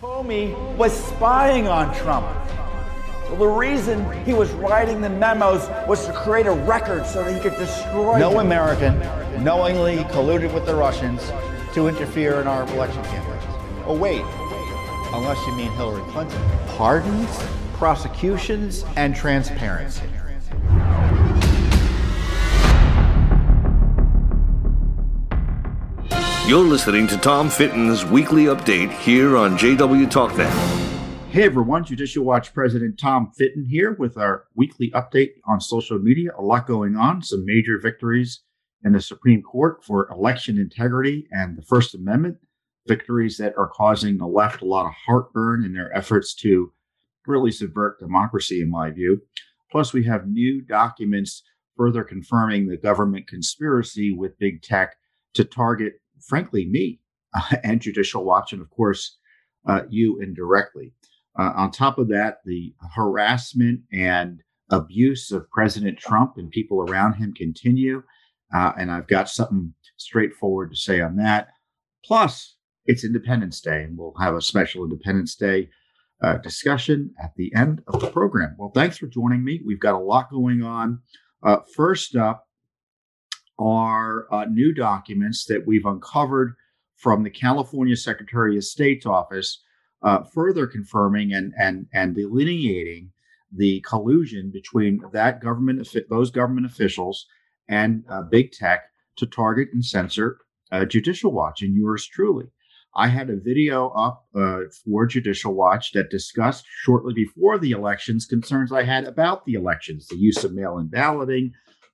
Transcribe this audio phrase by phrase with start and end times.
[0.00, 2.26] Comey was spying on Trump.
[3.28, 7.34] Well, the reason he was writing the memos was to create a record so that
[7.34, 8.18] he could destroy.
[8.18, 8.46] No them.
[8.46, 8.98] American
[9.44, 11.30] knowingly colluded with the Russians
[11.74, 13.44] to interfere in our election campaigns.
[13.84, 14.22] Oh, wait,
[15.12, 16.40] unless you mean Hillary Clinton.
[16.68, 17.38] Pardons,
[17.74, 20.06] prosecutions, and transparency.
[26.50, 30.50] You're listening to Tom Fitton's weekly update here on JW TalkNet.
[31.30, 36.32] Hey everyone, Judicial Watch President Tom Fitton here with our weekly update on social media.
[36.36, 38.42] A lot going on, some major victories
[38.82, 42.38] in the Supreme Court for election integrity and the First Amendment,
[42.88, 46.72] victories that are causing the left a lot of heartburn in their efforts to
[47.28, 49.22] really subvert democracy, in my view.
[49.70, 51.44] Plus, we have new documents
[51.76, 54.96] further confirming the government conspiracy with big tech
[55.34, 57.00] to target frankly, me
[57.34, 59.18] uh, and Judicial Watch, and of course,
[59.66, 60.92] uh, you indirectly.
[61.38, 67.14] Uh, on top of that, the harassment and abuse of President Trump and people around
[67.14, 68.02] him continue.
[68.54, 71.48] Uh, and I've got something straightforward to say on that.
[72.04, 75.68] Plus, it's Independence Day, and we'll have a special Independence Day
[76.22, 78.56] uh, discussion at the end of the program.
[78.58, 79.60] Well, thanks for joining me.
[79.64, 81.00] We've got a lot going on.
[81.42, 82.46] Uh, first up,
[83.60, 86.54] are uh, new documents that we've uncovered
[86.96, 89.62] from the California Secretary of State's office,
[90.02, 93.12] uh, further confirming and and and delineating
[93.52, 97.26] the collusion between that government those government officials
[97.68, 98.84] and uh, big tech
[99.16, 100.38] to target and censor
[100.72, 102.46] uh, Judicial Watch and yours truly.
[102.94, 108.26] I had a video up uh, for Judicial Watch that discussed shortly before the elections
[108.26, 111.52] concerns I had about the elections, the use of mail in balloting,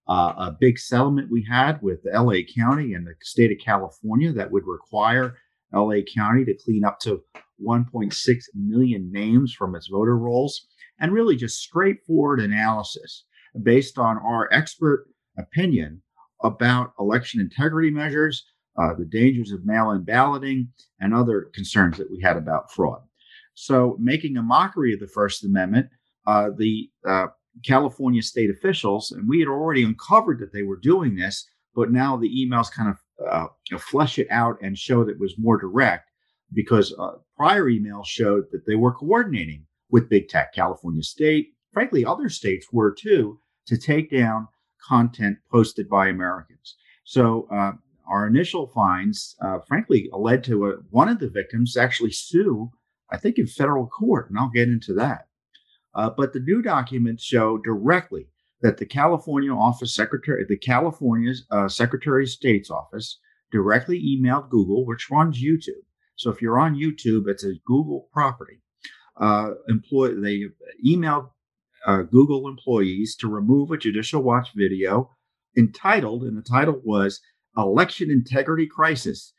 [0.09, 4.51] uh, a big settlement we had with LA County and the state of California that
[4.51, 5.37] would require
[5.73, 7.23] LA County to clean up to
[7.65, 10.67] 1.6 million names from its voter rolls,
[11.01, 13.25] and really just straightforward analysis
[13.63, 15.07] based on our expert
[15.39, 16.03] opinion
[16.43, 18.45] about election integrity measures,
[18.79, 20.69] uh, the dangers of mail in balloting,
[21.01, 23.01] and other concerns that we had about fraud.
[23.55, 25.89] So, making a mockery of the First Amendment,
[26.27, 27.29] uh, the uh,
[27.65, 32.17] California state officials, and we had already uncovered that they were doing this, but now
[32.17, 32.97] the emails kind of
[33.27, 36.11] uh, flesh it out and show that it was more direct
[36.53, 42.05] because uh, prior emails showed that they were coordinating with big tech, California state, frankly,
[42.05, 44.49] other states were too, to take down
[44.87, 46.77] content posted by Americans.
[47.05, 47.73] So uh,
[48.09, 52.71] our initial finds, uh, frankly, led to a, one of the victims actually sue,
[53.11, 55.27] I think, in federal court, and I'll get into that.
[55.97, 58.29] Uh, but the new documents show directly
[58.61, 63.19] that the California office secretary, the California uh, Secretary of State's office,
[63.51, 65.85] directly emailed Google, which runs YouTube.
[66.15, 68.61] So if you're on YouTube, it's a Google property.
[69.19, 70.45] Uh, employ they
[70.87, 71.31] emailed
[71.87, 75.11] uh, Google employees to remove a Judicial Watch video
[75.57, 77.21] entitled, and the title was
[77.57, 79.33] "Election Integrity Crisis: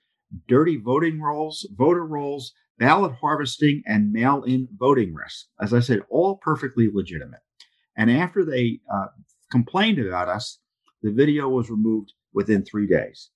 [0.47, 5.47] Dirty Voting Rolls, Voter Rolls, ballot harvesting, and mail in voting risk.
[5.61, 7.39] As I said, all perfectly legitimate.
[7.97, 9.07] And after they uh,
[9.51, 10.59] complained about us,
[11.01, 13.29] the video was removed within three days.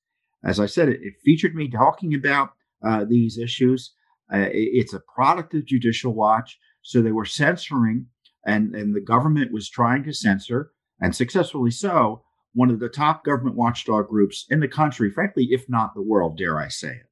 [0.44, 2.52] As I said, it, it featured me talking about
[2.86, 3.94] uh, these issues.
[4.34, 6.58] Uh, it, it's a product of Judicial Watch.
[6.84, 8.08] So they were censoring,
[8.46, 13.24] and, and the government was trying to censor, and successfully so, one of the top
[13.24, 17.10] government watchdog groups in the country, frankly, if not the world, dare I say it.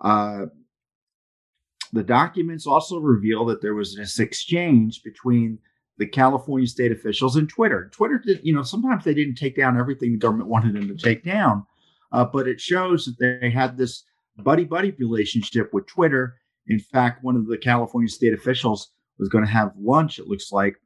[0.00, 0.46] Uh,
[1.92, 5.58] the documents also reveal that there was this exchange between
[5.98, 7.90] the California state officials and Twitter.
[7.92, 10.96] Twitter did, you know, sometimes they didn't take down everything the government wanted them to
[10.96, 11.66] take down,
[12.12, 14.04] uh, but it shows that they had this
[14.38, 16.36] buddy buddy relationship with Twitter.
[16.68, 20.52] In fact, one of the California state officials was going to have lunch, it looks
[20.52, 20.76] like,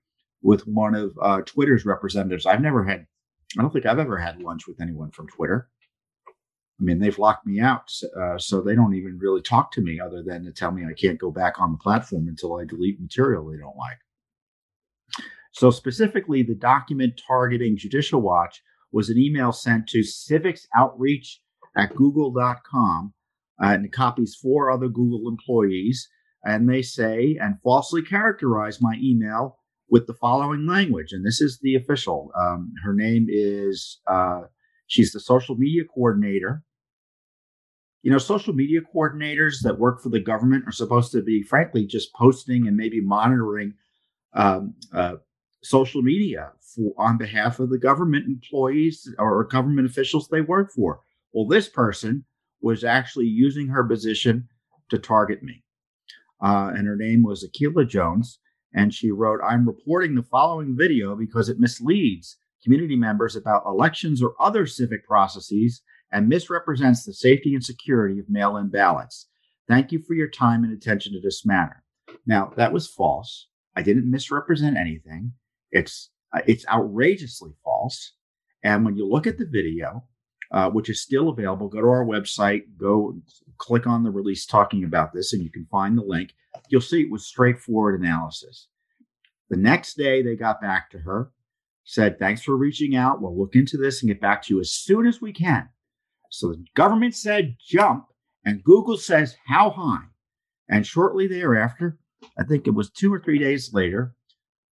[0.42, 2.46] with one of uh, Twitter's representatives.
[2.46, 3.06] I've never had,
[3.58, 5.68] I don't think I've ever had lunch with anyone from Twitter.
[6.82, 10.00] I mean, they've locked me out, uh, so they don't even really talk to me
[10.00, 13.01] other than to tell me I can't go back on the platform until I delete
[13.01, 13.98] material they don't like.
[15.53, 21.41] So, specifically, the document targeting Judicial Watch was an email sent to civics outreach
[21.77, 23.15] at google.com
[23.62, 26.09] uh, and it copies four other Google employees.
[26.45, 29.59] And they say and falsely characterize my email
[29.89, 31.12] with the following language.
[31.12, 32.33] And this is the official.
[32.36, 34.42] Um, her name is, uh,
[34.89, 36.65] she's the social media coordinator
[38.03, 41.87] you know, social media coordinators that work for the government are supposed to be, frankly,
[41.87, 43.75] just posting and maybe monitoring
[44.34, 45.15] um, uh,
[45.63, 51.01] social media for on behalf of the government employees or government officials they work for.
[51.33, 52.25] Well, this person
[52.60, 54.49] was actually using her position
[54.91, 55.63] to target me.
[56.43, 58.39] uh, and her name was Akila Jones.
[58.75, 64.22] And she wrote, I'm reporting the following video because it misleads community members about elections
[64.22, 69.28] or other civic processes and misrepresents the safety and security of mail in ballots.
[69.66, 71.82] Thank you for your time and attention to this matter.
[72.26, 73.48] Now, that was false.
[73.74, 75.32] I didn't misrepresent anything.
[75.70, 78.12] It's uh, it's outrageously false.
[78.62, 80.04] And when you look at the video,
[80.50, 83.18] uh, which is still available, go to our website, go
[83.58, 86.34] click on the release talking about this, and you can find the link.
[86.68, 88.68] You'll see it was straightforward analysis.
[89.48, 91.30] The next day, they got back to her,
[91.84, 93.20] said, Thanks for reaching out.
[93.20, 95.68] We'll look into this and get back to you as soon as we can.
[96.32, 98.06] So the government said jump,
[98.42, 100.06] and Google says how high.
[100.66, 101.98] And shortly thereafter,
[102.38, 104.14] I think it was two or three days later,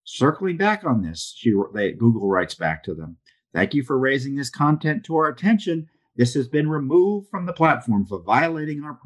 [0.02, 3.18] circling back on this, she, they, Google writes back to them
[3.52, 5.88] Thank you for raising this content to our attention.
[6.16, 8.98] This has been removed from the platform for violating our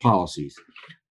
[0.00, 0.54] policies.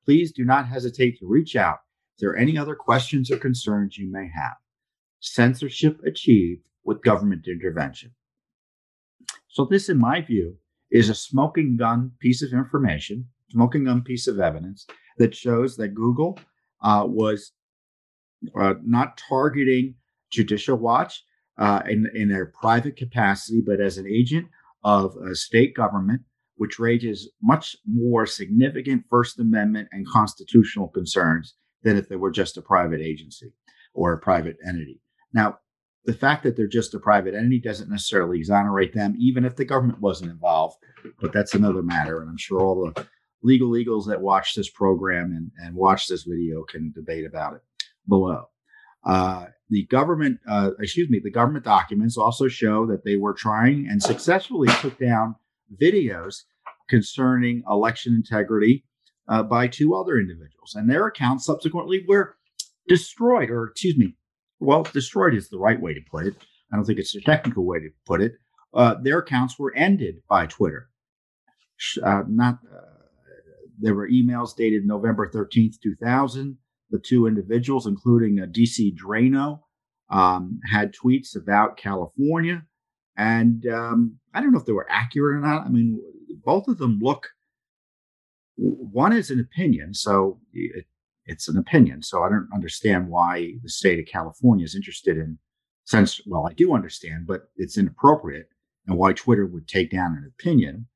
[0.05, 1.79] Please do not hesitate to reach out
[2.13, 4.57] if there are any other questions or concerns you may have.
[5.19, 8.11] Censorship achieved with government intervention.
[9.47, 10.57] So, this, in my view,
[10.91, 14.85] is a smoking gun piece of information, smoking gun piece of evidence
[15.17, 16.39] that shows that Google
[16.83, 17.53] uh, was
[18.59, 19.95] uh, not targeting
[20.31, 21.23] Judicial Watch
[21.57, 24.47] uh, in, in their private capacity, but as an agent
[24.83, 26.21] of a state government,
[26.55, 32.57] which raises much more significant First Amendment and constitutional concerns than if they were just
[32.57, 33.51] a private agency
[33.93, 35.01] or a private entity.
[35.33, 35.59] Now,
[36.05, 39.65] the fact that they're just a private entity doesn't necessarily exonerate them, even if the
[39.65, 40.77] government wasn't involved.
[41.19, 42.21] But that's another matter.
[42.21, 43.07] And I'm sure all the
[43.43, 47.61] legal eagles that watch this program and, and watch this video can debate about it
[48.07, 48.45] below.
[49.03, 53.87] Uh, the government, uh, excuse me, the government documents also show that they were trying
[53.89, 55.35] and successfully took down
[55.81, 56.43] videos
[56.89, 58.83] concerning election integrity
[59.27, 62.35] uh, by two other individuals, and their accounts subsequently were
[62.87, 64.15] destroyed, or excuse me,
[64.61, 66.35] well, destroyed is the right way to put it.
[66.71, 68.33] I don't think it's a technical way to put it.
[68.73, 70.89] Uh, their accounts were ended by Twitter.
[72.01, 72.81] Uh, not uh,
[73.79, 76.57] there were emails dated November 13th, 2000
[76.91, 79.61] the two individuals, including uh, DC Draino,
[80.09, 82.63] um, had tweets about California.
[83.17, 85.65] And um, I don't know if they were accurate or not.
[85.65, 85.99] I mean,
[86.43, 87.29] both of them look,
[88.57, 89.93] one is an opinion.
[89.93, 90.85] So it,
[91.25, 92.03] it's an opinion.
[92.03, 95.37] So I don't understand why the state of California is interested in,
[95.85, 98.49] since, well, I do understand, but it's inappropriate
[98.87, 100.87] and why Twitter would take down an opinion.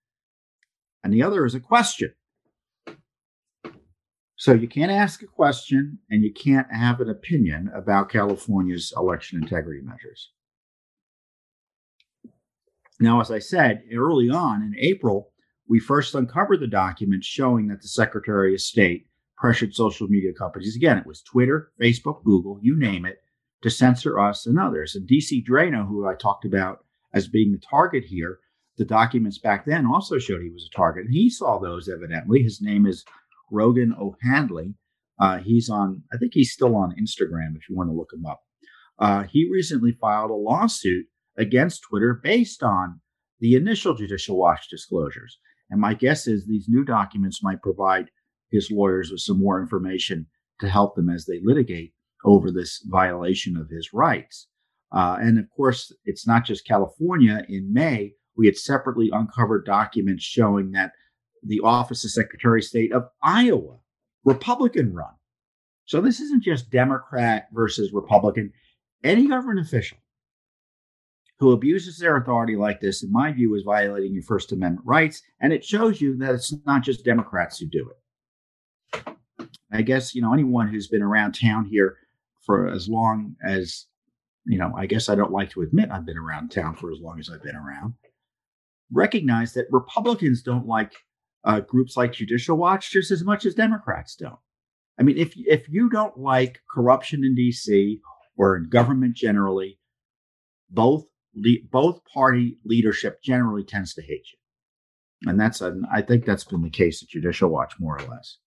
[1.04, 2.14] And the other is a question.
[4.38, 9.42] So you can't ask a question and you can't have an opinion about California's election
[9.42, 10.32] integrity measures.
[13.00, 15.32] Now, as I said early on in April,
[15.68, 20.76] we first uncovered the documents showing that the Secretary of State pressured social media companies.
[20.76, 23.22] Again, it was Twitter, Facebook, Google, you name it,
[23.62, 24.96] to censor us and others.
[24.96, 28.40] And DC Draino, who I talked about as being the target here,
[28.78, 31.06] the documents back then also showed he was a target.
[31.06, 32.44] And he saw those evidently.
[32.44, 33.06] His name is
[33.52, 34.76] Rogan O'Handley.
[35.20, 38.26] Uh, he's on, I think he's still on Instagram if you want to look him
[38.26, 38.42] up.
[39.00, 41.06] Uh, he recently filed a lawsuit
[41.38, 43.02] against Twitter based on
[43.40, 45.40] the initial Judicial Watch disclosures.
[45.70, 48.10] And my guess is these new documents might provide
[48.52, 50.28] his lawyers with some more information
[50.60, 51.94] to help them as they litigate
[52.24, 54.48] over this violation of his rights.
[54.92, 57.46] Uh, and of course, it's not just California.
[57.50, 60.92] In May, we had separately uncovered documents showing that
[61.44, 63.78] the Office of Secretary of State of Iowa,
[64.24, 65.14] Republican run.
[65.86, 68.52] So this isn't just Democrat versus Republican.
[69.04, 70.00] Any government official
[71.40, 75.22] who abuses their authority like this, in my view, is violating your First Amendment rights.
[75.40, 77.98] And it shows you that it's not just Democrats who do it.
[79.72, 81.98] I guess, you know, anyone who's been around town here
[82.46, 83.86] for as long as,
[84.46, 87.00] you know, I guess I don't like to admit I've been around town for as
[87.00, 87.96] long as I've been around,
[88.92, 90.94] recognize that Republicans don't like
[91.44, 94.40] uh, groups like Judicial Watch just as much as Democrats don't.
[95.00, 98.00] I mean, if if you don't like corruption in D.C.
[98.38, 99.78] or in government generally,
[100.70, 101.06] both
[101.36, 106.46] le- both party leadership generally tends to hate you, and that's an, I think that's
[106.46, 108.38] been the case at Judicial Watch more or less.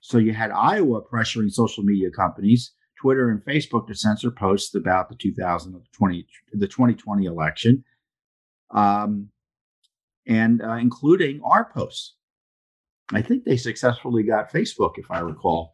[0.00, 5.08] So you had Iowa pressuring social media companies, Twitter and Facebook, to censor posts about
[5.08, 7.84] the 2020 the 2020 election.
[8.70, 9.30] Um,
[10.26, 12.14] and uh, including our posts.
[13.12, 15.72] I think they successfully got Facebook, if I recall,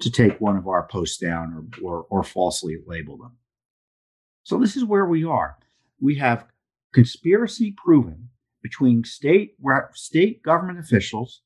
[0.00, 3.38] to take one of our posts down or, or, or falsely label them.
[4.42, 5.56] So this is where we are.
[5.98, 6.46] We have
[6.92, 8.28] conspiracy proven
[8.62, 9.54] between state
[9.94, 11.40] state government officials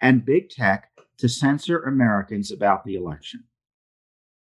[0.00, 3.44] and big tech to censor Americans about the election.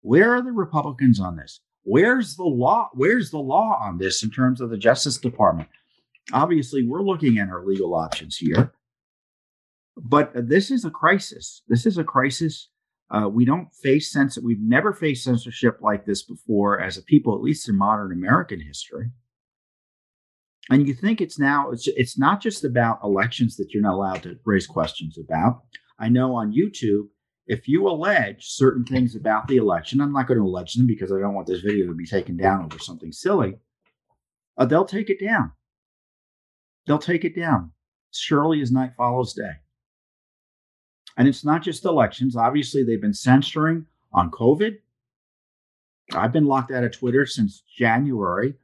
[0.00, 1.60] Where are the Republicans on this?
[1.82, 2.90] Where's the law?
[2.94, 5.68] Where's the law on this in terms of the Justice Department?
[6.32, 8.72] Obviously, we're looking at our legal options here.
[9.96, 11.62] But this is a crisis.
[11.68, 12.68] This is a crisis.
[13.10, 14.44] Uh, we don't face censorship.
[14.44, 18.60] We've never faced censorship like this before as a people, at least in modern American
[18.60, 19.10] history.
[20.68, 24.22] And you think it's now, it's, it's not just about elections that you're not allowed
[24.24, 25.62] to raise questions about.
[25.98, 27.08] I know on YouTube,
[27.46, 31.12] if you allege certain things about the election, I'm not going to allege them because
[31.12, 33.56] I don't want this video to be taken down over something silly.
[34.58, 35.52] Uh, they'll take it down.
[36.86, 37.72] They'll take it down.
[38.12, 39.52] Surely as night follows day.
[41.16, 42.36] And it's not just elections.
[42.36, 44.78] Obviously, they've been censoring on COVID.
[46.12, 48.54] I've been locked out of Twitter since January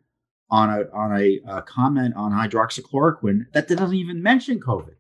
[0.50, 4.94] on a on a, a comment on hydroxychloroquine that doesn't even mention COVID.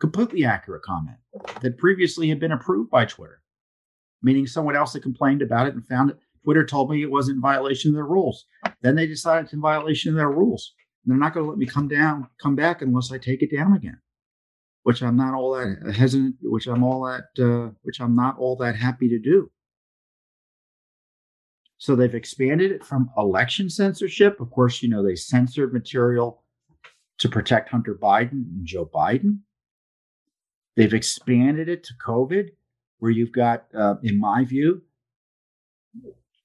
[0.00, 1.18] Completely accurate comment
[1.60, 3.42] that previously had been approved by Twitter,
[4.22, 6.18] meaning someone else had complained about it and found it.
[6.44, 8.46] Twitter told me it was in violation of their rules.
[8.80, 10.72] Then they decided it's in violation of their rules.
[11.04, 13.54] And they're not going to let me come down, come back unless I take it
[13.54, 13.98] down again
[14.88, 18.56] which I'm not all that hesitant, which I'm all that, uh, which I'm not all
[18.56, 19.50] that happy to do.
[21.76, 24.40] So they've expanded it from election censorship.
[24.40, 26.42] Of course, you know, they censored material
[27.18, 29.40] to protect Hunter Biden and Joe Biden.
[30.78, 32.50] They've expanded it to COVID,
[33.00, 34.82] where you've got, uh, in my view,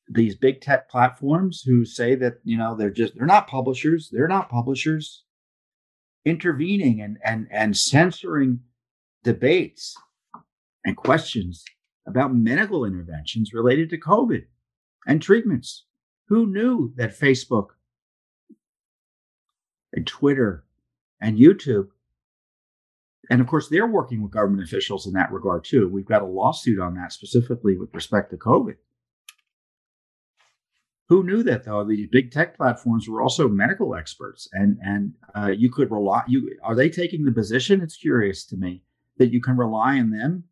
[0.10, 4.10] these big tech platforms who say that, you know, they're just, they're not publishers.
[4.12, 5.24] They're not publishers
[6.26, 8.62] intervening and, and, and censoring
[9.24, 9.96] debates
[10.84, 11.64] and questions
[12.08, 14.46] about medical interventions related to COVID
[15.06, 15.86] and treatments.
[16.30, 17.68] Who knew that Facebook
[19.92, 20.64] and Twitter
[21.22, 21.90] and YouTube,
[23.30, 25.88] and of course, they're working with government officials in that regard too.
[25.88, 28.76] We've got a lawsuit on that specifically with respect to COVID.
[31.10, 31.84] Who knew that though?
[31.84, 36.24] These big tech platforms were also medical experts, and and uh, you could rely.
[36.28, 37.82] You are they taking the position?
[37.82, 38.84] It's curious to me
[39.18, 40.46] that you can rely on them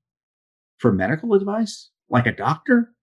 [0.78, 2.94] for medical advice, like a doctor.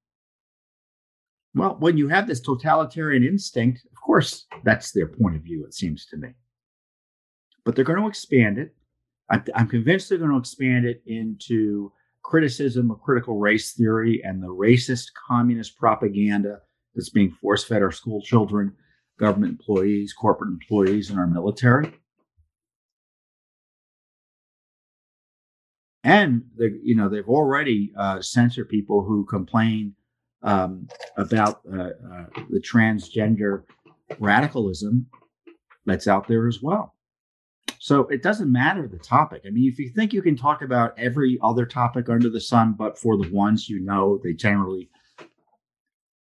[1.54, 5.64] Well, when you have this totalitarian instinct, of course, that's their point of view.
[5.64, 6.34] It seems to me,
[7.64, 8.74] but they're going to expand it.
[9.30, 11.92] I'm, I'm convinced they're going to expand it into
[12.22, 16.60] criticism of critical race theory and the racist communist propaganda
[16.94, 18.74] that's being force fed our school children,
[19.18, 21.92] government employees, corporate employees, and our military.
[26.04, 29.94] And they, you know they've already uh, censored people who complain
[30.42, 33.64] um, about uh, uh, the transgender
[34.18, 35.06] radicalism
[35.84, 36.94] that's out there as well.
[37.78, 39.42] So it doesn't matter the topic.
[39.46, 42.74] I mean, if you think you can talk about every other topic under the sun,
[42.76, 44.90] but for the ones you know, they generally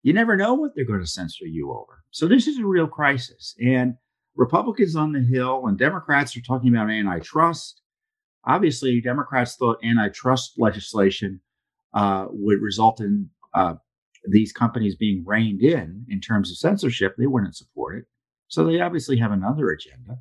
[0.04, 2.04] you never know what they're going to censor you over.
[2.12, 3.56] So this is a real crisis.
[3.62, 3.96] And
[4.36, 7.82] Republicans on the Hill and Democrats are talking about antitrust.
[8.46, 11.42] Obviously, Democrats thought antitrust legislation
[11.94, 13.74] uh, would result in uh,
[14.30, 17.16] these companies being reined in in terms of censorship.
[17.18, 18.06] They wouldn't support it.
[18.48, 20.20] So they obviously have another agenda.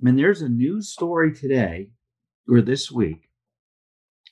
[0.00, 1.90] I mean, there's a news story today
[2.48, 3.28] or this week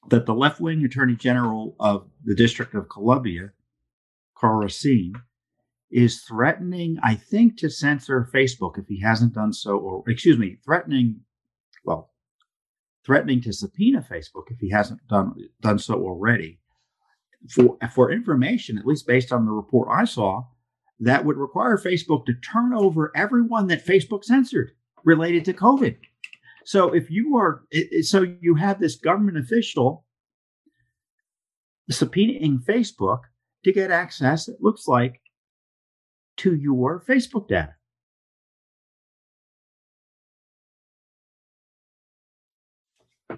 [0.08, 3.50] that the left wing attorney general of the District of Columbia
[4.36, 5.14] Karl Racine,
[5.90, 10.58] is threatening, I think, to censor Facebook if he hasn't done so, or excuse me,
[10.64, 11.20] threatening,
[11.84, 12.12] well,
[13.04, 16.58] threatening to subpoena Facebook if he hasn't done done so already.
[17.48, 20.44] For for information, at least based on the report I saw,
[21.00, 24.72] that would require Facebook to turn over everyone that Facebook censored
[25.06, 25.96] related to COVID.
[26.66, 27.62] So if you are,
[28.02, 30.04] so you have this government official
[31.90, 33.20] subpoenaing Facebook
[33.64, 35.20] to get access, it looks like,
[36.38, 37.74] to your Facebook data.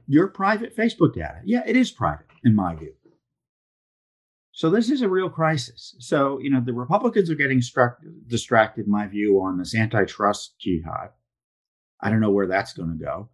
[0.06, 1.40] Your private Facebook data.
[1.44, 2.94] Yeah, it is private, in my view.
[4.52, 5.94] So this is a real crisis.
[6.00, 10.58] So, you know, the Republicans are getting struck, distracted, in my view, on this antitrust
[10.58, 11.10] jihad.
[12.00, 13.30] I don't know where that's going to go.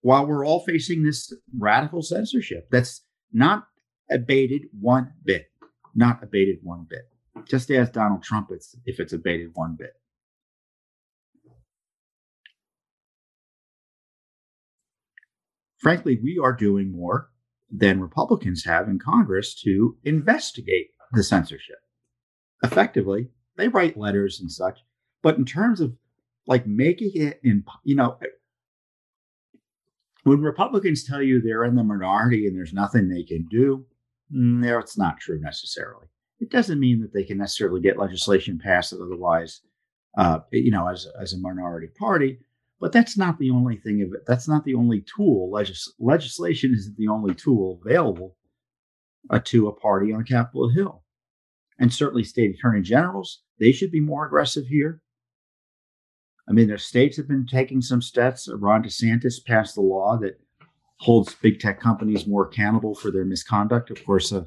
[0.00, 3.66] While we're all facing this radical censorship that's not
[4.10, 5.52] abated one bit
[5.94, 7.08] not abated one bit.
[7.48, 9.92] Just as Donald Trump it's, if it's abated one bit.
[15.78, 17.30] Frankly, we are doing more
[17.70, 21.78] than Republicans have in Congress to investigate the censorship.
[22.62, 24.78] Effectively, they write letters and such,
[25.22, 25.96] but in terms of
[26.46, 28.18] like making it in, you know,
[30.24, 33.84] when Republicans tell you they're in the minority and there's nothing they can do,
[34.30, 36.06] no, mm, it's not true necessarily.
[36.40, 39.60] It doesn't mean that they can necessarily get legislation passed that otherwise,
[40.16, 42.40] uh, you know, as, as a minority party.
[42.80, 44.26] But that's not the only thing of it.
[44.26, 45.52] That's not the only tool.
[45.52, 48.36] Legis- legislation isn't the only tool available
[49.30, 51.04] uh, to a party on Capitol Hill.
[51.78, 55.00] And certainly state attorney generals, they should be more aggressive here.
[56.48, 58.48] I mean, the states have been taking some steps.
[58.52, 60.40] Ron DeSantis passed the law that
[60.98, 63.90] holds big tech companies more accountable for their misconduct.
[63.90, 64.46] Of course, a,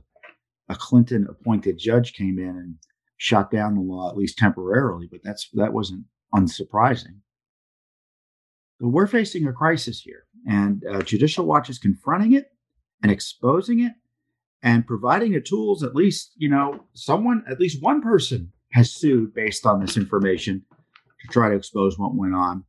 [0.70, 2.75] a Clinton appointed judge came in and
[3.18, 7.20] shot down the law, at least temporarily, but that's that wasn't unsurprising.
[8.80, 12.48] But we're facing a crisis here, and uh, Judicial Watch is confronting it
[13.02, 13.94] and exposing it
[14.62, 15.82] and providing the tools.
[15.82, 20.66] At least, you know, someone, at least one person has sued based on this information
[21.25, 22.63] to try to expose what went on.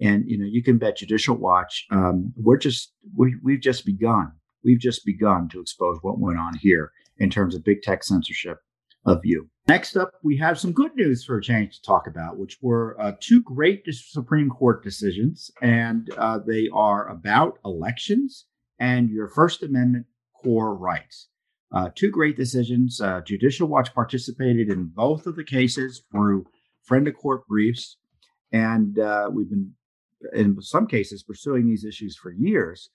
[0.00, 1.86] And you know, you can bet Judicial Watch.
[1.90, 4.32] Um, we're just we, we've just begun.
[4.64, 8.58] We've just begun to expose what went on here in terms of big tech censorship
[9.04, 9.48] of you.
[9.68, 12.96] Next up, we have some good news for a change to talk about, which were
[13.00, 18.46] uh, two great Supreme Court decisions, and uh, they are about elections
[18.78, 20.06] and your First Amendment
[20.42, 21.28] core rights.
[21.72, 23.00] Uh, two great decisions.
[23.00, 26.44] Uh, Judicial Watch participated in both of the cases through
[26.82, 27.96] friend of court briefs,
[28.52, 29.72] and uh, we've been,
[30.34, 32.90] in some cases, pursuing these issues for years.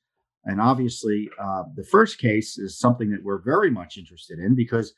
[0.46, 4.94] And obviously, uh, the first case is something that we're very much interested in because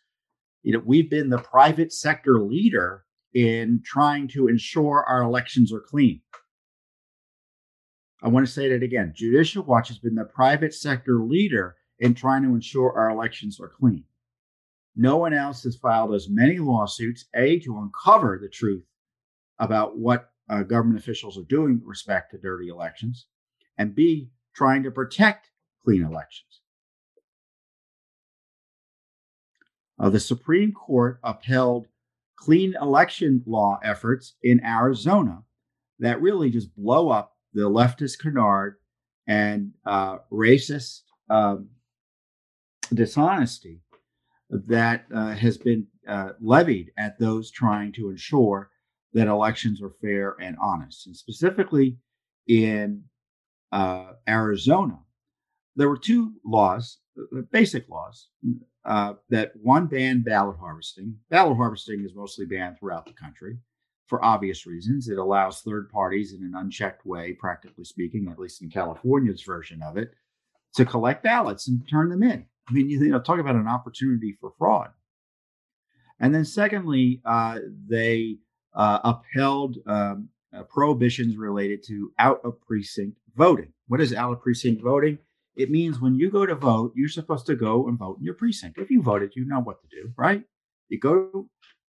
[0.61, 5.79] you know, we've been the private sector leader in trying to ensure our elections are
[5.79, 6.21] clean.
[8.21, 9.13] I want to say that again.
[9.15, 13.69] Judicial Watch has been the private sector leader in trying to ensure our elections are
[13.69, 14.03] clean.
[14.99, 18.83] No one else has filed as many lawsuits, A, to uncover the truth
[19.57, 23.27] about what uh, government officials are doing with respect to dirty elections,
[23.77, 25.51] and B, trying to protect
[25.85, 26.59] clean elections.
[29.97, 31.87] Uh, the Supreme Court upheld
[32.35, 35.43] clean election law efforts in Arizona
[35.99, 38.75] that really just blow up the leftist canard
[39.27, 41.69] and uh, racist um,
[42.93, 43.79] dishonesty
[44.49, 48.69] that uh, has been uh, levied at those trying to ensure
[49.13, 51.07] that elections are fair and honest.
[51.07, 51.97] And specifically
[52.47, 53.03] in
[53.71, 54.99] uh, Arizona,
[55.75, 58.29] there were two laws, uh, basic laws,
[58.85, 61.15] uh, that one banned ballot harvesting.
[61.29, 63.57] Ballot harvesting is mostly banned throughout the country
[64.07, 65.07] for obvious reasons.
[65.07, 69.81] It allows third parties in an unchecked way, practically speaking, at least in California's version
[69.83, 70.13] of it,
[70.75, 72.45] to collect ballots and turn them in.
[72.69, 74.89] I mean, you know, talk about an opportunity for fraud.
[76.19, 78.37] And then, secondly, uh, they
[78.73, 83.71] uh, upheld um, uh, prohibitions related to out of precinct voting.
[83.87, 85.17] What is out of precinct voting?
[85.55, 88.35] It means when you go to vote, you're supposed to go and vote in your
[88.35, 88.77] precinct.
[88.77, 90.43] If you voted, you know what to do, right?
[90.89, 91.49] You go,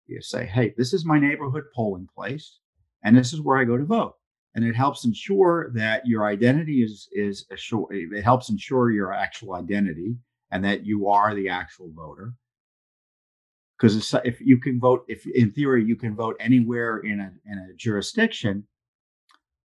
[0.07, 2.59] you say, hey, this is my neighborhood polling place,
[3.05, 4.15] and this is where I go to vote.
[4.55, 7.87] And it helps ensure that your identity is is assured.
[7.91, 10.17] It helps ensure your actual identity
[10.53, 12.35] and that you are the actual voter.
[13.77, 17.59] Because if you can vote, if in theory you can vote anywhere in a in
[17.59, 18.65] a jurisdiction,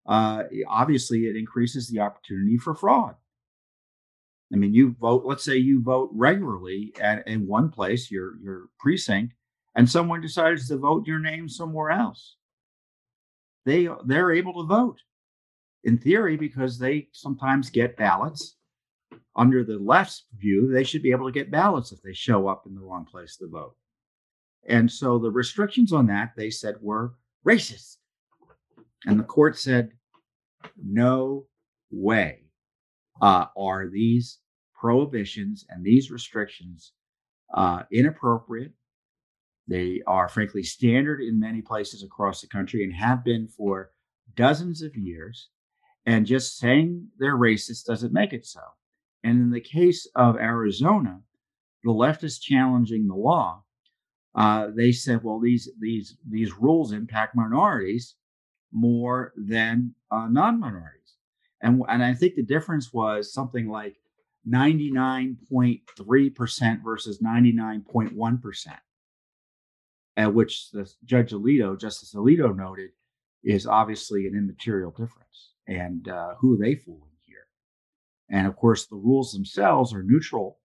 [0.07, 3.13] uh, obviously it increases the opportunity for fraud.
[4.51, 5.23] I mean, you vote.
[5.25, 9.35] Let's say you vote regularly at in one place, your your precinct,
[9.75, 12.37] and someone decides to vote your name somewhere else.
[13.65, 14.99] They they're able to vote,
[15.83, 18.56] in theory, because they sometimes get ballots.
[19.37, 22.63] Under the left's view, they should be able to get ballots if they show up
[22.65, 23.75] in the wrong place to vote.
[24.67, 27.13] And so the restrictions on that they said were
[27.45, 27.97] racist,
[29.05, 29.91] and the court said,
[30.83, 31.45] no
[31.91, 32.39] way
[33.21, 34.39] uh, are these
[34.73, 36.93] prohibitions and these restrictions
[37.53, 38.73] uh, inappropriate.
[39.67, 43.91] They are frankly standard in many places across the country and have been for
[44.35, 45.49] dozens of years.
[46.05, 48.61] And just saying they're racist doesn't make it so.
[49.23, 51.21] And in the case of Arizona,
[51.83, 53.63] the left is challenging the law,
[54.35, 58.15] uh, they said, well, these these these rules impact minorities
[58.71, 61.15] more than uh, non-minorities.
[61.61, 63.95] And, and I think the difference was something like
[64.47, 68.67] 99.3% versus 99.1%,
[70.17, 72.91] at which the Judge Alito, Justice Alito noted,
[73.43, 75.53] is obviously an immaterial difference.
[75.67, 77.01] And uh, who are they fooling?
[78.29, 80.59] And of course, the rules themselves are neutral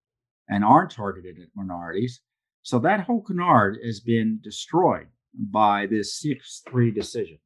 [0.48, 2.20] and aren't targeted at minorities.
[2.62, 7.38] So that whole canard has been destroyed by this 6 3 decision.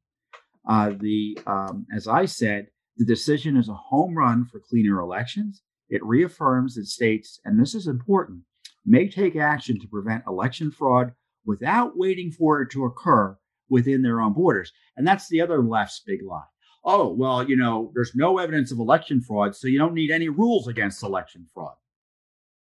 [0.67, 5.61] Uh, the um, As I said, The decision is a home run for cleaner elections.
[5.87, 8.41] It reaffirms that states, and this is important,
[8.85, 11.13] may take action to prevent election fraud
[11.45, 13.37] without waiting for it to occur
[13.69, 14.71] within their own borders.
[14.95, 16.43] And that's the other left's big lie.
[16.89, 20.29] Oh, well, you know, there's no evidence of election fraud, so you don't need any
[20.29, 21.75] rules against election fraud.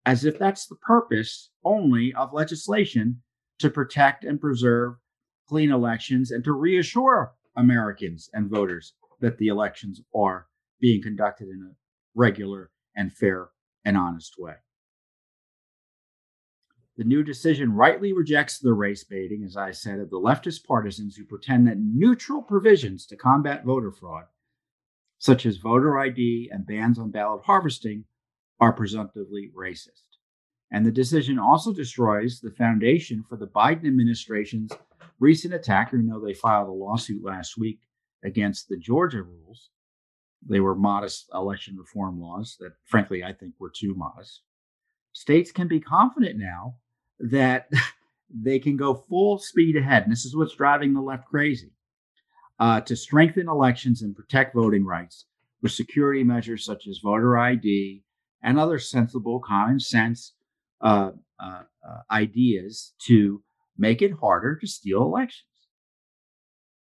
[0.06, 3.22] As if that's the purpose only of legislation
[3.58, 4.94] to protect and preserve
[5.48, 10.46] clean elections and to reassure Americans and voters that the elections are
[10.80, 11.74] being conducted in a
[12.14, 13.48] regular and fair
[13.84, 14.54] and honest way.
[16.96, 21.16] The new decision rightly rejects the race baiting, as I said, of the leftist partisans
[21.16, 24.26] who pretend that neutral provisions to combat voter fraud,
[25.18, 28.04] such as voter ID and bans on ballot harvesting,
[28.60, 30.18] are presumptively racist.
[30.70, 34.70] And the decision also destroys the foundation for the Biden administration's
[35.18, 35.92] recent attack.
[35.92, 37.80] You know, they filed a lawsuit last week
[38.22, 39.70] against the Georgia rules.
[40.46, 44.42] They were modest election reform laws that, frankly, I think were too modest.
[45.12, 46.76] States can be confident now
[47.20, 47.68] that
[48.30, 50.04] they can go full speed ahead.
[50.04, 51.72] And this is what's driving the left crazy
[52.58, 55.26] uh, to strengthen elections and protect voting rights
[55.62, 58.02] with security measures such as voter ID
[58.42, 60.34] and other sensible, common sense
[60.80, 63.42] uh, uh, uh, ideas to
[63.76, 65.48] make it harder to steal elections.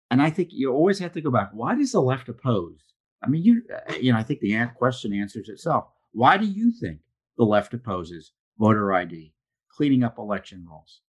[0.10, 1.52] And I think you always have to go back.
[1.54, 2.80] Why does the left oppose?
[3.24, 3.62] I mean, you
[4.00, 5.86] you know, I think the question answers itself.
[6.12, 7.00] Why do you think
[7.38, 9.34] the left opposes voter ID?
[9.82, 11.02] Cleaning up election rolls.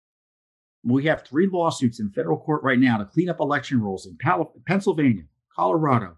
[0.82, 4.16] We have three lawsuits in federal court right now to clean up election rolls in
[4.64, 6.16] Pennsylvania, Colorado,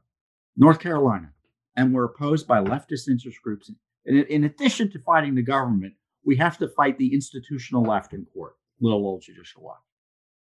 [0.56, 1.32] North Carolina,
[1.76, 3.72] and we're opposed by leftist interest groups.
[4.06, 8.24] And in addition to fighting the government, we have to fight the institutional left in
[8.32, 9.80] court, little old judicial watch.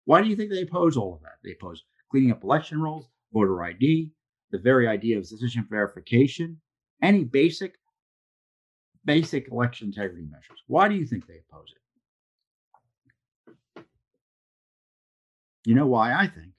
[0.03, 1.39] Why do you think they oppose all of that?
[1.43, 4.11] They oppose cleaning up election rolls, voter ID,
[4.51, 6.61] the very idea of decision verification,
[7.01, 7.79] any basic,
[9.05, 10.61] basic election integrity measures.
[10.67, 11.81] Why do you think they oppose it?
[15.65, 16.51] You know why I think?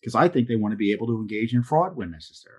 [0.00, 2.56] Because I think they want to be able to engage in fraud when necessary.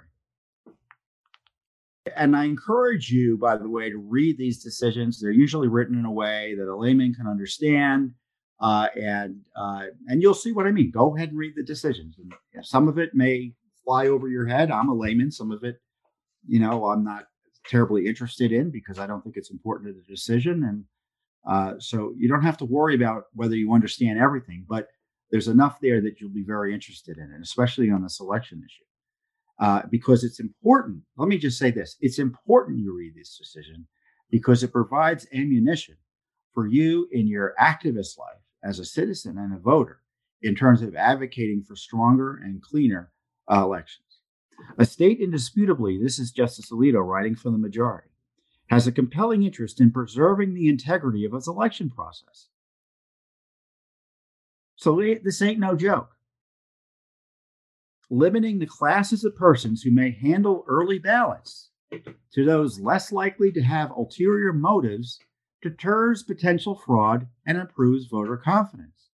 [2.15, 5.19] And I encourage you, by the way, to read these decisions.
[5.19, 8.11] They're usually written in a way that a layman can understand,
[8.59, 10.91] uh, and uh, and you'll see what I mean.
[10.91, 12.17] Go ahead and read the decisions.
[12.19, 13.53] And some of it may
[13.85, 14.69] fly over your head.
[14.69, 15.31] I'm a layman.
[15.31, 15.77] Some of it,
[16.45, 17.27] you know, I'm not
[17.65, 20.63] terribly interested in because I don't think it's important to the decision.
[20.63, 20.83] And
[21.47, 24.87] uh, so you don't have to worry about whether you understand everything, but
[25.33, 28.85] there's enough there that you'll be very interested in, and especially on the selection issue.
[29.59, 31.01] Uh, because it's important.
[31.17, 33.87] Let me just say this it's important you read this decision
[34.29, 35.97] because it provides ammunition
[36.53, 40.01] for you in your activist life as a citizen and a voter
[40.43, 43.11] in terms of advocating for stronger and cleaner
[43.51, 44.19] uh, elections.
[44.77, 48.09] A state indisputably, this is Justice Alito writing for the majority,
[48.67, 52.49] has a compelling interest in preserving the integrity of its election process.
[54.83, 56.09] So this ain't no joke.
[58.09, 61.69] Limiting the classes of persons who may handle early ballots
[62.33, 65.21] to those less likely to have ulterior motives
[65.61, 69.07] deters potential fraud and improves voter confidence.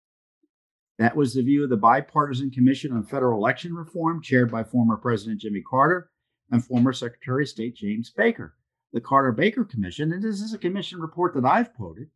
[0.99, 4.97] That was the view of the Bipartisan Commission on Federal Election Reform, chaired by former
[4.97, 6.09] President Jimmy Carter
[6.51, 8.55] and former Secretary of State James Baker.
[8.95, 12.09] The Carter Baker Commission, and this is a commission report that I've quoted,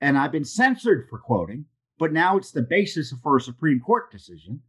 [0.00, 1.66] and I've been censored for quoting,
[1.98, 4.62] but now it's the basis for a Supreme Court decision.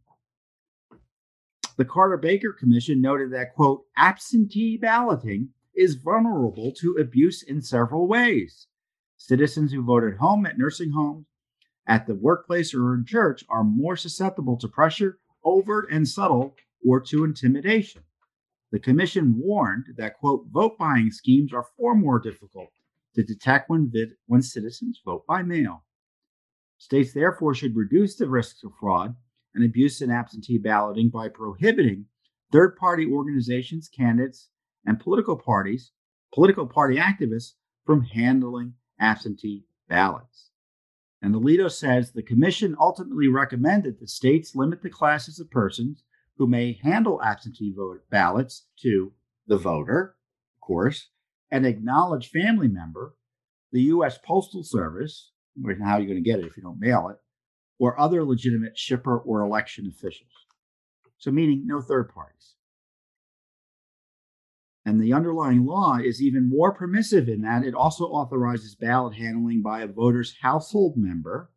[1.76, 8.08] The Carter Baker Commission noted that, quote, absentee balloting is vulnerable to abuse in several
[8.08, 8.66] ways.
[9.16, 11.26] Citizens who vote at home, at nursing homes,
[11.86, 17.00] at the workplace, or in church are more susceptible to pressure, overt and subtle, or
[17.00, 18.02] to intimidation.
[18.72, 22.70] The commission warned that, quote, vote buying schemes are far more difficult
[23.14, 25.84] to detect when, vid- when citizens vote by mail.
[26.78, 29.16] States therefore should reduce the risks of fraud
[29.54, 32.06] and abuse in absentee balloting by prohibiting
[32.52, 34.48] third party organizations, candidates,
[34.86, 35.92] and political parties,
[36.32, 40.50] political party activists from handling absentee ballots.
[41.20, 46.04] And Alito says the commission ultimately recommended that states limit the classes of persons
[46.36, 49.12] who may handle absentee vote ballots to
[49.46, 50.14] the voter,
[50.56, 51.08] of course,
[51.50, 53.16] an acknowledged family member,
[53.72, 54.18] the U.S.
[54.18, 55.32] Postal Service,
[55.82, 57.16] how are you going to get it if you don't mail it,
[57.78, 60.30] or other legitimate shipper or election officials.
[61.18, 62.54] So, meaning no third parties.
[64.84, 69.60] And the underlying law is even more permissive in that it also authorizes ballot handling
[69.60, 71.50] by a voter's household member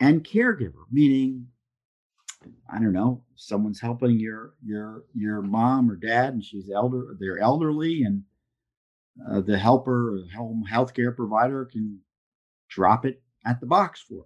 [0.00, 1.48] and caregiver, meaning
[2.72, 7.38] I don't know, someone's helping your your your mom or dad, and she's elder, they're
[7.38, 8.24] elderly, and
[9.30, 12.00] uh, the helper or home healthcare provider can
[12.68, 14.24] drop it at the box for.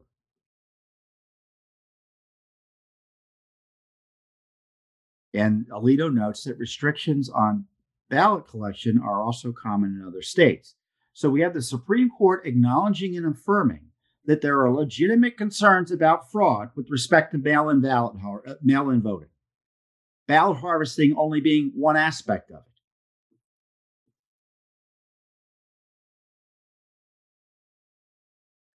[5.35, 7.66] And Alito notes that restrictions on
[8.09, 10.77] ballot collection are also common in other states.
[11.12, 13.87] So we have the Supreme Court acknowledging and affirming
[14.25, 19.29] that there are legitimate concerns about fraud with respect to mail-in ballot uh, mail-in voting.
[20.27, 22.75] Ballot harvesting only being one aspect of it.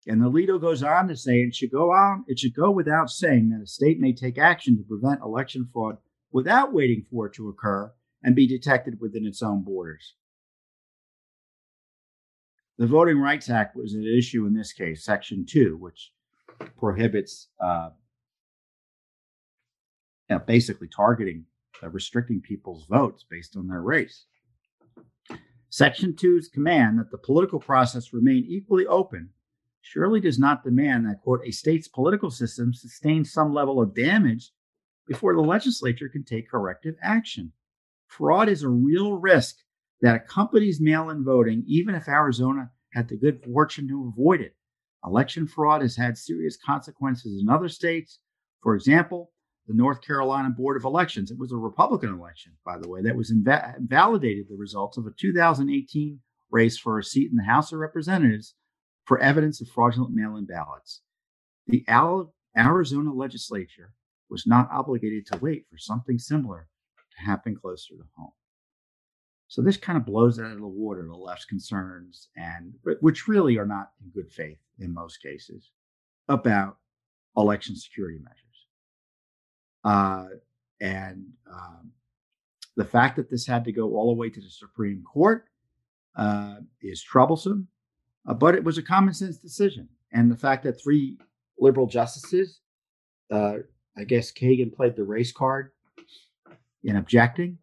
[0.06, 3.50] And Alito goes on to say it should go on, it should go without saying
[3.50, 5.98] that a state may take action to prevent election fraud
[6.32, 10.14] without waiting for it to occur and be detected within its own borders.
[12.78, 16.12] The Voting Rights Act was an issue in this case, Section 2, which
[16.76, 17.90] prohibits uh,
[20.28, 21.44] you know, basically targeting,
[21.82, 24.24] uh, restricting people's votes based on their race.
[25.68, 29.30] Section 2's command that the political process remain equally open
[29.82, 34.52] surely does not demand that, quote, a state's political system sustain some level of damage
[35.06, 37.52] before the legislature can take corrective action.
[38.06, 39.56] Fraud is a real risk
[40.00, 44.54] that accompanies mail in voting, even if Arizona had the good fortune to avoid it.
[45.04, 48.20] Election fraud has had serious consequences in other states.
[48.62, 49.32] For example,
[49.66, 53.16] the North Carolina Board of Elections, it was a Republican election, by the way, that
[53.16, 57.72] was inv- invalidated the results of a 2018 race for a seat in the House
[57.72, 58.54] of Representatives
[59.04, 61.00] for evidence of fraudulent mail in ballots.
[61.66, 61.84] The
[62.56, 63.94] Arizona legislature
[64.28, 66.68] was not obligated to wait for something similar
[67.16, 68.32] to happen closer to home.
[69.48, 73.58] So this kind of blows out of the water the left's concerns, and which really
[73.58, 75.70] are not in good faith in most cases,
[76.28, 76.78] about
[77.36, 78.38] election security measures.
[79.84, 80.24] Uh,
[80.80, 81.92] and um,
[82.76, 85.44] the fact that this had to go all the way to the Supreme Court
[86.16, 87.68] uh, is troublesome,
[88.26, 89.88] uh, but it was a common sense decision.
[90.12, 91.18] And the fact that three
[91.58, 92.60] liberal justices
[93.32, 93.58] uh,
[93.96, 95.70] I guess Kagan played the race card
[96.84, 97.58] in objecting,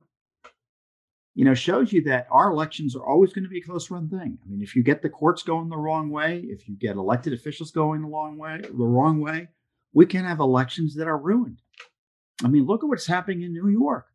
[1.35, 4.09] you know, shows you that our elections are always going to be a close run
[4.09, 4.37] thing.
[4.43, 7.33] I mean, if you get the courts going the wrong way, if you get elected
[7.33, 9.49] officials going the wrong way, the wrong way,
[9.93, 11.61] we can have elections that are ruined.
[12.43, 14.07] I mean, look at what's happening in New York.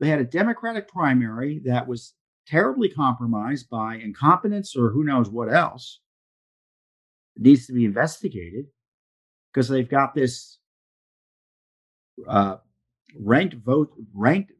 [0.00, 2.14] They had a Democratic primary that was
[2.46, 6.00] terribly compromised by incompetence or who knows what else.
[7.36, 8.66] It needs to be investigated
[9.52, 10.58] because they've got this
[12.28, 12.56] uh,
[13.18, 14.52] ranked vote, ranked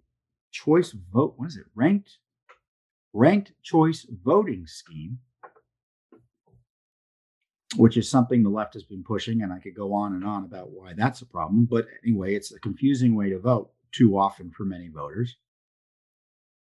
[0.51, 1.35] choice vote.
[1.37, 1.67] What is it?
[1.75, 2.19] Ranked,
[3.13, 5.19] ranked choice voting scheme,
[7.77, 10.45] which is something the left has been pushing, and I could go on and on
[10.45, 11.67] about why that's a problem.
[11.71, 15.37] But anyway, it's a confusing way to vote too often for many voters.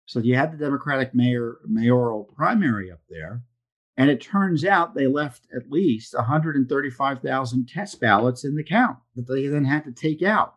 [0.09, 3.43] So you had the Democratic mayor mayoral primary up there,
[3.95, 9.27] and it turns out they left at least 135,000 test ballots in the count that
[9.27, 10.55] they then had to take out.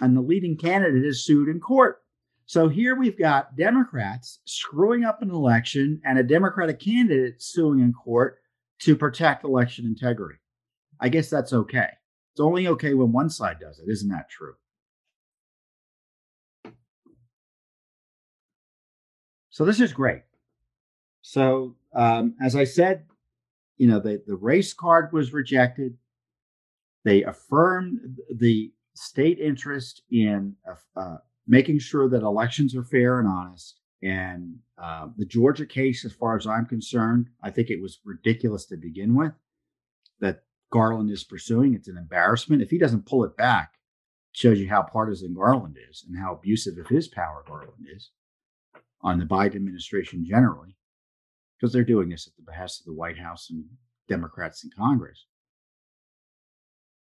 [0.00, 1.98] and the leading candidate is sued in court.
[2.46, 7.92] So here we've got Democrats screwing up an election and a Democratic candidate suing in
[7.92, 8.38] court
[8.80, 10.38] to protect election integrity.
[10.98, 11.90] I guess that's okay.
[12.32, 13.90] It's only okay when one side does it.
[13.90, 14.54] Isn't that true?
[19.50, 20.22] So this is great.
[21.22, 23.04] So um, as I said,
[23.76, 25.96] you know, the, the race card was rejected.
[27.04, 33.28] They affirmed the state interest in uh, uh, making sure that elections are fair and
[33.28, 33.80] honest.
[34.02, 38.66] And uh, the Georgia case, as far as I'm concerned, I think it was ridiculous
[38.66, 39.32] to begin with
[40.20, 41.74] that Garland is pursuing.
[41.74, 42.62] It's an embarrassment.
[42.62, 43.72] If he doesn't pull it back,
[44.32, 48.10] it shows you how partisan Garland is and how abusive of his power Garland is
[49.02, 50.76] on the Biden administration generally,
[51.56, 53.64] because they're doing this at the behest of the White House and
[54.08, 55.26] Democrats in Congress.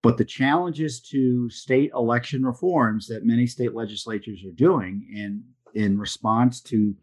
[0.03, 5.99] But the challenges to state election reforms that many state legislatures are doing in, in
[5.99, 6.95] response to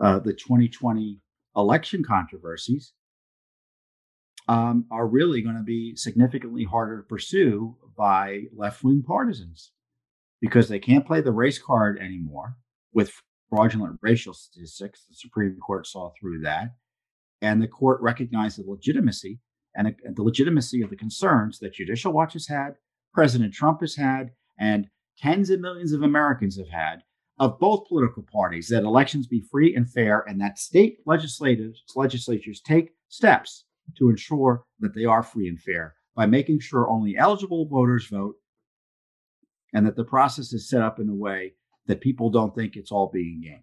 [0.00, 1.20] uh, the 2020
[1.56, 2.92] election controversies
[4.48, 9.72] um, are really going to be significantly harder to pursue by left wing partisans
[10.40, 12.56] because they can't play the race card anymore
[12.92, 15.04] with fraudulent racial statistics.
[15.08, 16.74] The Supreme Court saw through that.
[17.42, 19.40] And the court recognized the legitimacy
[19.74, 22.76] and, uh, the legitimacy of the concerns that Judicial Watch has had,
[23.12, 27.02] President Trump has had, and tens of millions of Americans have had
[27.38, 32.60] of both political parties that elections be free and fair and that state legislators legislatures
[32.60, 33.64] take steps
[33.96, 38.36] to ensure that they are free and fair by making sure only eligible voters vote
[39.74, 41.52] and that the process is set up in a way
[41.86, 43.60] that people don't think it's all being gamed.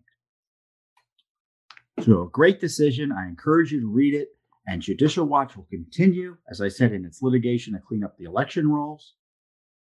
[2.06, 3.12] So, a great decision.
[3.12, 4.30] I encourage you to read it.
[4.68, 8.26] And Judicial Watch will continue, as I said, in its litigation to clean up the
[8.26, 9.16] election rolls.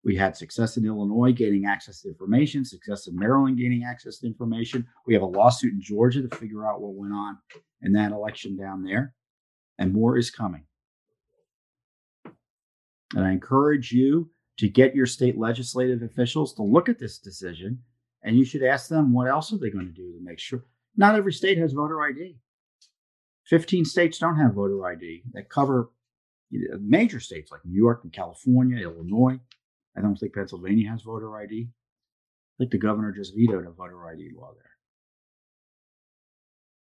[0.05, 4.27] We had success in Illinois gaining access to information, success in Maryland gaining access to
[4.27, 4.87] information.
[5.07, 7.39] We have a lawsuit in Georgia to figure out what went on
[7.83, 9.15] in that election down there,
[9.79, 10.65] and more is coming.
[13.15, 17.83] And I encourage you to get your state legislative officials to look at this decision,
[18.23, 20.65] and you should ask them what else are they going to do to make sure.
[20.97, 22.37] Not every state has voter ID.
[23.47, 25.91] 15 states don't have voter ID that cover
[26.81, 29.39] major states like New York and California, Illinois.
[29.97, 31.69] I don't think Pennsylvania has voter ID.
[31.71, 34.65] I think the governor just vetoed a voter ID law there.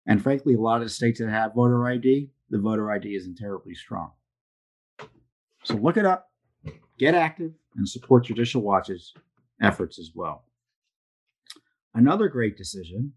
[0.08, 3.38] And frankly, a lot of the states that have voter ID, the voter ID isn't
[3.38, 4.12] terribly strong.
[5.63, 6.32] So look it up,
[6.97, 9.13] get active, and support Judicial Watch's
[9.62, 10.45] efforts as well.
[11.99, 13.12] Another great decision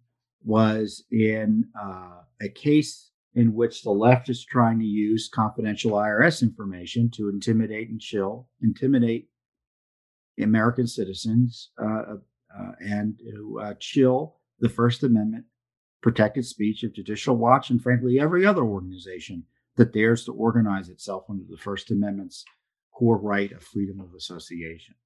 [0.44, 6.42] was in uh, a case in which the left is trying to use confidential IRS
[6.42, 9.28] information to intimidate and chill, intimidate
[10.36, 12.16] American citizens, uh,
[12.58, 15.44] uh, and to uh, chill the First Amendment
[16.02, 19.44] protected speech of Judicial Watch and, frankly, every other organization
[19.76, 22.44] that dares to organize itself under the First Amendment's
[22.92, 24.96] core right of freedom of association.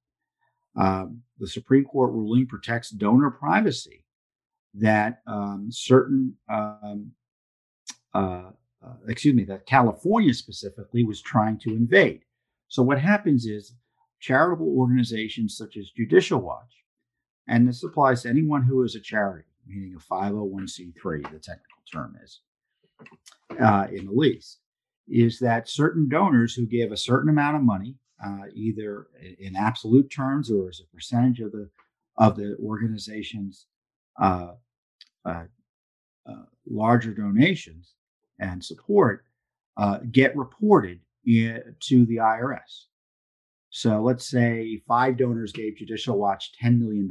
[0.77, 4.05] Um, the Supreme Court ruling protects donor privacy
[4.75, 7.11] that um, certain um,
[8.13, 8.51] uh,
[8.83, 12.21] uh, excuse me, that California specifically was trying to invade.
[12.67, 13.73] So what happens is
[14.19, 16.83] charitable organizations such as Judicial Watch,
[17.47, 22.17] and this applies to anyone who is a charity, meaning a 501c3, the technical term
[22.23, 22.41] is,
[23.59, 24.57] uh, in the lease,
[25.07, 29.07] is that certain donors who give a certain amount of money, uh, either
[29.39, 31.69] in absolute terms or as a percentage of the
[32.17, 33.67] of the organization's
[34.19, 34.53] uh,
[35.25, 35.43] uh,
[36.27, 37.93] uh larger donations,
[38.39, 39.25] and support
[39.77, 42.85] uh, get reported in, to the IRS.
[43.69, 47.09] So let's say five donors gave Judicial Watch $10 million,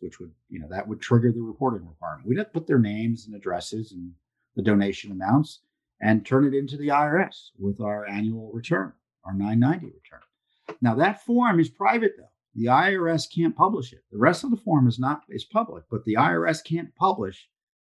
[0.00, 2.26] which would, you know, that would trigger the reporting requirement.
[2.26, 4.12] We'd have to put their names and addresses and
[4.54, 5.60] the donation amounts
[6.00, 8.92] and turn it into the IRS with our annual return,
[9.24, 10.20] our 990 return.
[10.80, 12.30] Now that form is private though.
[12.54, 14.02] The IRS can't publish it.
[14.10, 17.48] The rest of the form is not is public, but the IRS can't publish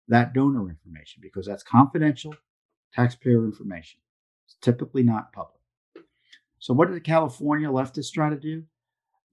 [0.10, 2.36] that donor information because that's confidential
[2.94, 4.02] taxpayer information.
[4.46, 5.62] It's typically not public.
[6.60, 8.64] So, what did the California leftists try to do?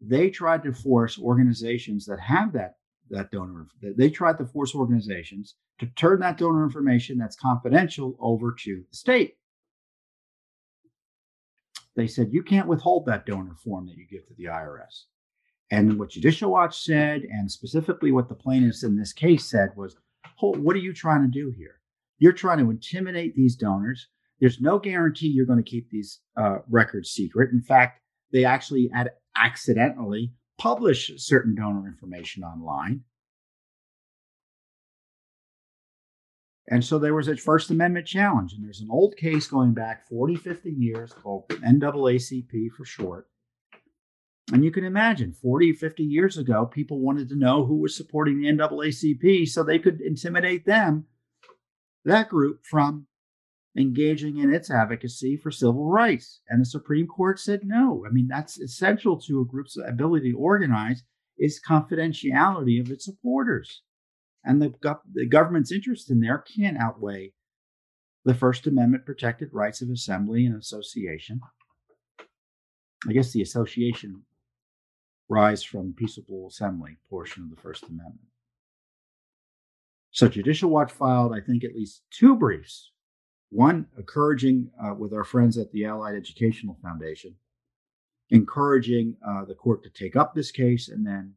[0.01, 2.77] They tried to force organizations that have that
[3.11, 3.67] that donor.
[3.83, 8.97] They tried to force organizations to turn that donor information that's confidential over to the
[8.97, 9.37] state.
[11.97, 15.05] They said you can't withhold that donor form that you give to the IRS.
[15.71, 19.97] And what Judicial Watch said, and specifically what the plaintiffs in this case said, was,
[20.41, 21.81] "What are you trying to do here?
[22.19, 24.09] You're trying to intimidate these donors.
[24.39, 27.51] There's no guarantee you're going to keep these uh, records secret.
[27.51, 28.01] In fact,
[28.33, 33.03] they actually had accidentally publish certain donor information online.
[36.69, 38.53] And so there was a First Amendment challenge.
[38.53, 43.29] And there's an old case going back 40, 50 years called NAACP for short.
[44.53, 48.41] And you can imagine 40, 50 years ago, people wanted to know who was supporting
[48.41, 51.07] the NAACP so they could intimidate them
[52.05, 53.07] that group from
[53.77, 56.41] engaging in its advocacy for civil rights.
[56.49, 58.05] And the Supreme Court said no.
[58.09, 61.03] I mean, that's essential to a group's ability to organize
[61.39, 63.83] is confidentiality of its supporters.
[64.47, 64.73] And the,
[65.13, 67.33] the government's interest in there can't outweigh
[68.25, 71.41] the First Amendment protected rights of assembly and association.
[73.09, 74.23] I guess the association
[75.29, 78.29] rise from peaceable assembly portion of the First Amendment.
[80.13, 82.93] So Judicial Watch filed, I think, at least two briefs.
[83.51, 87.35] One encouraging uh, with our friends at the Allied Educational Foundation,
[88.31, 91.35] encouraging uh, the court to take up this case, and then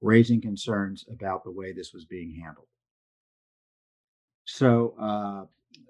[0.00, 2.66] raising concerns about the way this was being handled.
[4.44, 5.44] So, uh,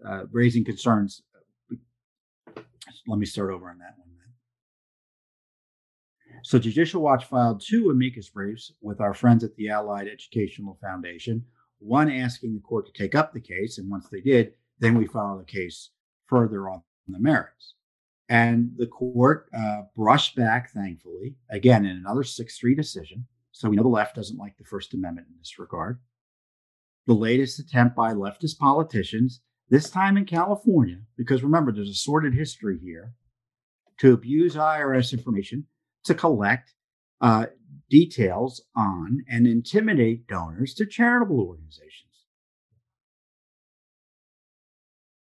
[0.07, 1.23] uh raising concerns.
[3.07, 4.09] Let me start over on that one.
[6.27, 6.41] Then.
[6.43, 11.45] So, Judicial Watch filed two amicus briefs with our friends at the Allied Educational Foundation
[11.79, 13.79] one asking the court to take up the case.
[13.79, 15.91] And once they did, then we filed a case
[16.27, 17.75] further on the merits.
[18.29, 23.27] And the court uh, brushed back, thankfully, again, in another 6 3 decision.
[23.59, 25.99] So we know the left doesn't like the First Amendment in this regard.
[27.09, 32.35] The latest attempt by leftist politicians this time in California, because remember, there's a sordid
[32.35, 33.15] history here,
[33.99, 35.67] to abuse IRS information
[36.05, 36.73] to collect
[37.21, 37.47] uh,
[37.91, 42.05] details on and intimidate donors to charitable organizations.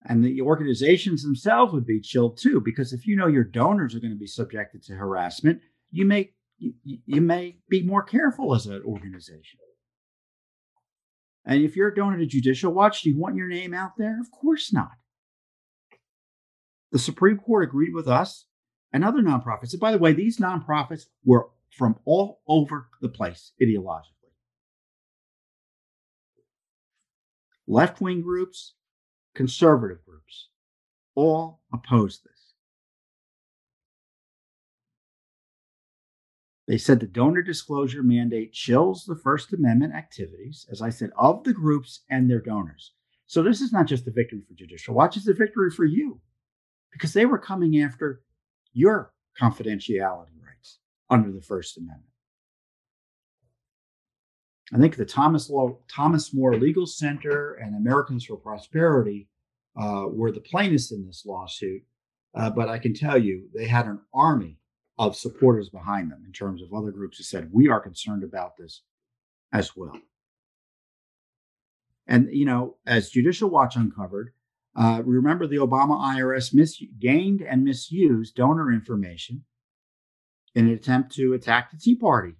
[0.04, 4.00] And the organizations themselves would be chilled too, because if you know your donors are
[4.00, 5.60] going to be subjected to harassment,
[5.92, 9.58] you may you, you may be more careful as an organization.
[11.44, 14.20] And if you're a donor to Judicial Watch, do you want your name out there?
[14.20, 14.92] Of course not.
[16.90, 18.46] The Supreme Court agreed with us
[18.92, 19.72] and other nonprofits.
[19.72, 24.32] And by the way, these nonprofits were from all over the place ideologically.
[27.68, 28.74] Left wing groups,
[29.34, 30.48] conservative groups,
[31.14, 32.35] all opposed this.
[36.66, 41.44] They said the donor disclosure mandate chills the First Amendment activities, as I said, of
[41.44, 42.92] the groups and their donors.
[43.26, 46.20] So this is not just a victory for Judicial Watch, it's a victory for you
[46.92, 48.22] because they were coming after
[48.72, 52.02] your confidentiality rights under the First Amendment.
[54.72, 55.50] I think the Thomas,
[55.88, 59.28] Thomas More Legal Center and Americans for Prosperity
[59.80, 61.82] uh, were the plaintiffs in this lawsuit.
[62.34, 64.58] Uh, but I can tell you, they had an army
[64.98, 68.56] of supporters behind them in terms of other groups who said, we are concerned about
[68.56, 68.82] this
[69.52, 69.98] as well.
[72.06, 74.32] And, you know, as Judicial Watch uncovered,
[74.76, 79.44] uh, remember the Obama IRS mis- gained and misused donor information
[80.54, 82.34] in an attempt to attack the Tea Party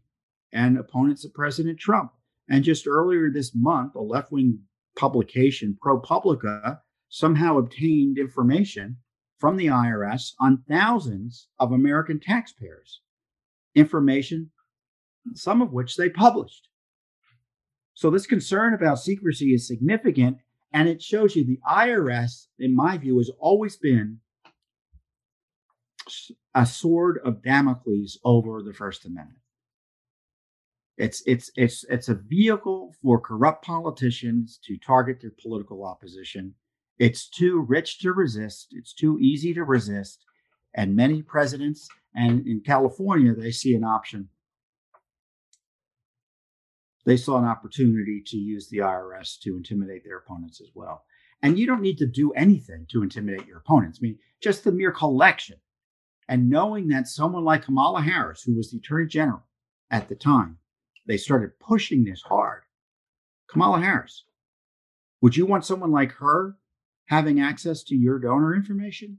[0.53, 2.13] and opponents of President Trump.
[2.49, 4.61] And just earlier this month, a left wing
[4.97, 8.99] publication, ProPublica, somehow obtained information
[9.39, 13.01] from the IRS on thousands of American taxpayers,
[13.75, 14.51] information,
[15.35, 16.69] some of which they published.
[17.95, 20.39] So, this concern about secrecy is significant,
[20.73, 24.21] and it shows you the IRS, in my view, has always been
[26.55, 29.41] a sword of Damocles over the First Amendment.
[30.99, 36.55] It's it's it's it's a vehicle for corrupt politicians to target their political opposition
[36.99, 38.69] it's too rich to resist.
[38.73, 40.25] It's too easy to resist.
[40.75, 44.29] And many presidents, and in California, they see an option.
[47.05, 51.05] They saw an opportunity to use the IRS to intimidate their opponents as well.
[51.43, 53.99] And you don't need to do anything to intimidate your opponents.
[54.01, 55.57] I mean, just the mere collection
[56.29, 59.45] and knowing that someone like Kamala Harris, who was the attorney general
[59.91, 60.59] at the time,
[61.07, 62.63] they started pushing this hard.
[63.49, 64.25] Kamala Harris,
[65.21, 66.57] would you want someone like her
[67.07, 69.19] having access to your donor information?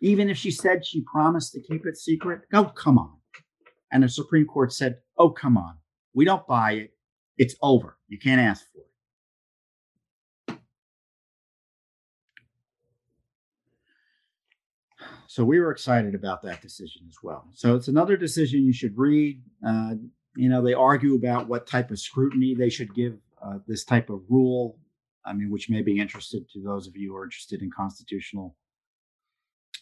[0.00, 2.42] Even if she said she promised to keep it secret?
[2.52, 3.16] Oh, come on.
[3.92, 5.76] And the Supreme Court said, oh, come on.
[6.14, 6.94] We don't buy it.
[7.36, 7.96] It's over.
[8.08, 8.86] You can't ask for it.
[15.26, 17.46] So we were excited about that decision as well.
[17.54, 19.40] So it's another decision you should read.
[19.64, 19.94] Uh,
[20.36, 24.10] you know, they argue about what type of scrutiny they should give uh, this type
[24.10, 24.76] of rule.
[25.24, 28.56] I mean, which may be interested to those of you who are interested in constitutional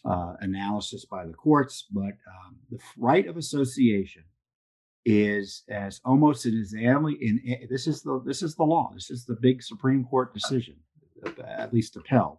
[0.05, 1.85] uh, analysis by the courts.
[1.91, 4.23] But um, the right of association
[5.05, 8.91] is as almost is in, in this is the this is the law.
[8.93, 10.75] This is the big Supreme Court decision,
[11.43, 12.37] at least upheld,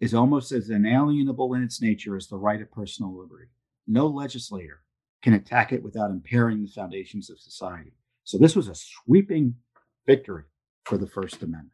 [0.00, 3.48] is almost as inalienable in its nature as the right of personal liberty.
[3.86, 4.80] No legislator
[5.22, 7.92] can attack it without impairing the foundations of society.
[8.24, 9.56] So this was a sweeping
[10.06, 10.44] victory
[10.84, 11.72] for the First Amendment.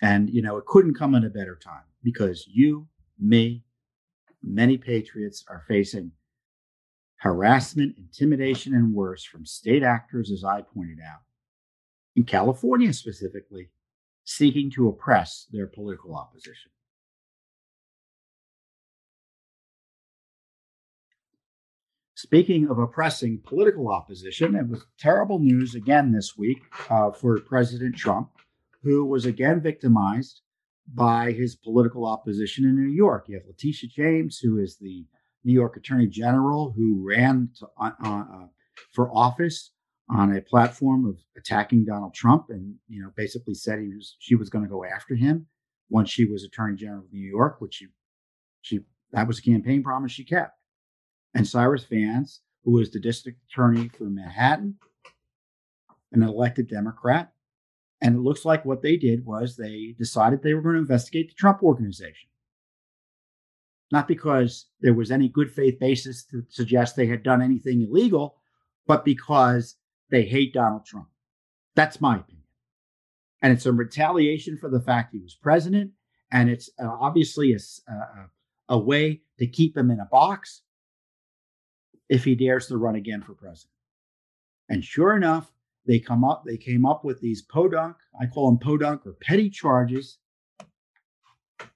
[0.00, 2.86] And, you know, it couldn't come at a better time because you,
[3.18, 3.64] me,
[4.42, 6.12] many patriots are facing
[7.16, 11.22] harassment, intimidation, and worse from state actors, as I pointed out,
[12.14, 13.70] in California specifically,
[14.24, 16.70] seeking to oppress their political opposition.
[22.18, 26.58] Speaking of oppressing political opposition, it was terrible news again this week
[26.90, 28.30] uh, for President Trump,
[28.82, 30.40] who was again victimized
[30.92, 33.26] by his political opposition in New York.
[33.28, 35.06] You have Letitia James, who is the
[35.44, 38.46] New York Attorney General, who ran to, uh, uh,
[38.90, 39.70] for office
[40.10, 44.34] on a platform of attacking Donald Trump, and you know basically said he was she
[44.34, 45.46] was going to go after him
[45.88, 47.86] once she was Attorney General of New York, which she
[48.60, 48.80] she
[49.12, 50.57] that was a campaign promise she kept
[51.34, 54.76] and Cyrus Vance, who was the district attorney for Manhattan,
[56.12, 57.32] an elected Democrat.
[58.00, 61.28] And it looks like what they did was they decided they were going to investigate
[61.28, 62.28] the Trump organization.
[63.90, 68.36] Not because there was any good faith basis to suggest they had done anything illegal,
[68.86, 69.76] but because
[70.10, 71.08] they hate Donald Trump.
[71.74, 72.44] That's my opinion.
[73.40, 75.92] And it's a retaliation for the fact he was president.
[76.30, 77.58] And it's uh, obviously a,
[77.90, 80.62] a, a way to keep him in a box
[82.08, 83.72] if he dares to run again for president.
[84.68, 85.52] And sure enough,
[85.86, 89.48] they come up, they came up with these podunk, I call them podunk or petty
[89.48, 90.18] charges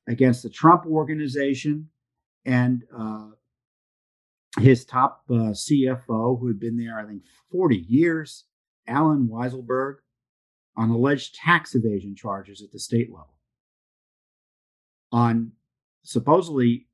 [0.07, 1.89] against the Trump organization
[2.45, 3.29] and uh,
[4.61, 8.45] his top uh, CFO, who had been there, I think, 40 years,
[8.87, 9.97] Allen Weisselberg,
[10.77, 13.35] on alleged tax evasion charges at the state level.
[15.11, 15.53] On
[16.03, 16.87] supposedly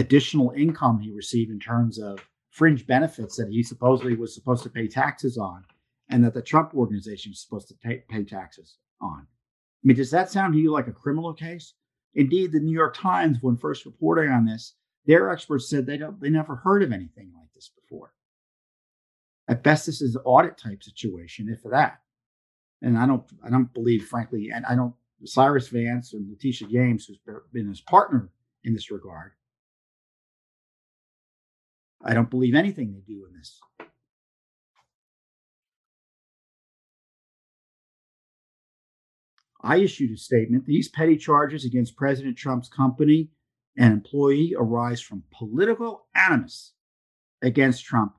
[0.00, 2.18] additional income he received in terms of
[2.50, 5.64] fringe benefits that he supposedly was supposed to pay taxes on,
[6.08, 9.26] and that the Trump organization was supposed to pay, pay taxes on.
[9.28, 11.74] I mean, does that sound to you like a criminal case?
[12.14, 14.74] Indeed, the New York Times, when first reporting on this,
[15.06, 18.12] their experts said they don't they never heard of anything like this before.
[19.48, 22.00] At best, this is an audit type situation, if that.
[22.82, 24.94] And I don't I don't believe, frankly, and I don't
[25.24, 27.18] Cyrus Vance and Letitia James, who's
[27.52, 28.30] been his partner
[28.64, 29.32] in this regard.
[32.02, 33.60] I don't believe anything they do in this.
[39.62, 40.64] I issued a statement.
[40.64, 43.28] These petty charges against President Trump's company
[43.76, 46.72] and employee arise from political animus
[47.42, 48.14] against Trump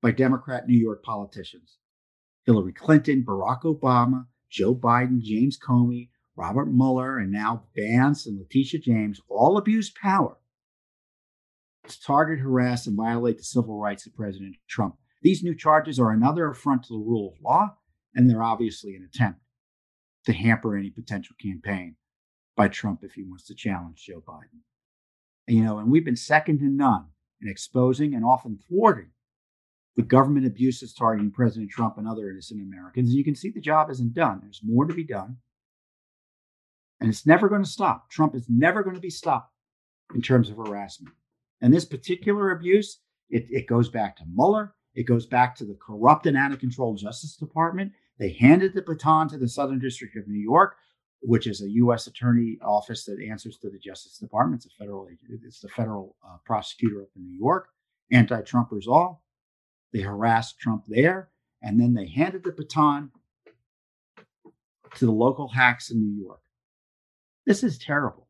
[0.00, 1.76] by Democrat New York politicians.
[2.46, 8.80] Hillary Clinton, Barack Obama, Joe Biden, James Comey, Robert Mueller, and now Vance and Letitia
[8.80, 10.38] James all abused power
[11.88, 14.96] to target, harass, and violate the civil rights of President Trump.
[15.22, 17.76] These new charges are another affront to the rule of law,
[18.14, 19.40] and they're obviously an attempt
[20.26, 21.96] to hamper any potential campaign
[22.56, 24.60] by Trump if he wants to challenge Joe Biden.
[25.48, 27.06] And, you know, and we've been second to none
[27.40, 29.10] in exposing and often thwarting
[29.96, 33.08] the government abuses targeting President Trump and other innocent Americans.
[33.08, 34.40] And you can see the job isn't done.
[34.42, 35.36] There's more to be done.
[37.00, 38.10] And it's never going to stop.
[38.10, 39.52] Trump is never going to be stopped
[40.14, 41.14] in terms of harassment.
[41.62, 42.98] And this particular abuse,
[43.30, 44.74] it, it goes back to Mueller.
[44.94, 47.92] It goes back to the corrupt and out of control Justice Department.
[48.18, 50.76] They handed the baton to the Southern District of New York,
[51.22, 52.06] which is a U.S.
[52.06, 54.64] attorney office that answers to the Justice Department.
[54.64, 57.68] It's a federal, it's the federal uh, prosecutor up in New York.
[58.10, 59.24] Anti-Trumpers all.
[59.92, 61.30] They harassed Trump there,
[61.62, 63.10] and then they handed the baton
[64.96, 66.40] to the local hacks in New York.
[67.46, 68.21] This is terrible.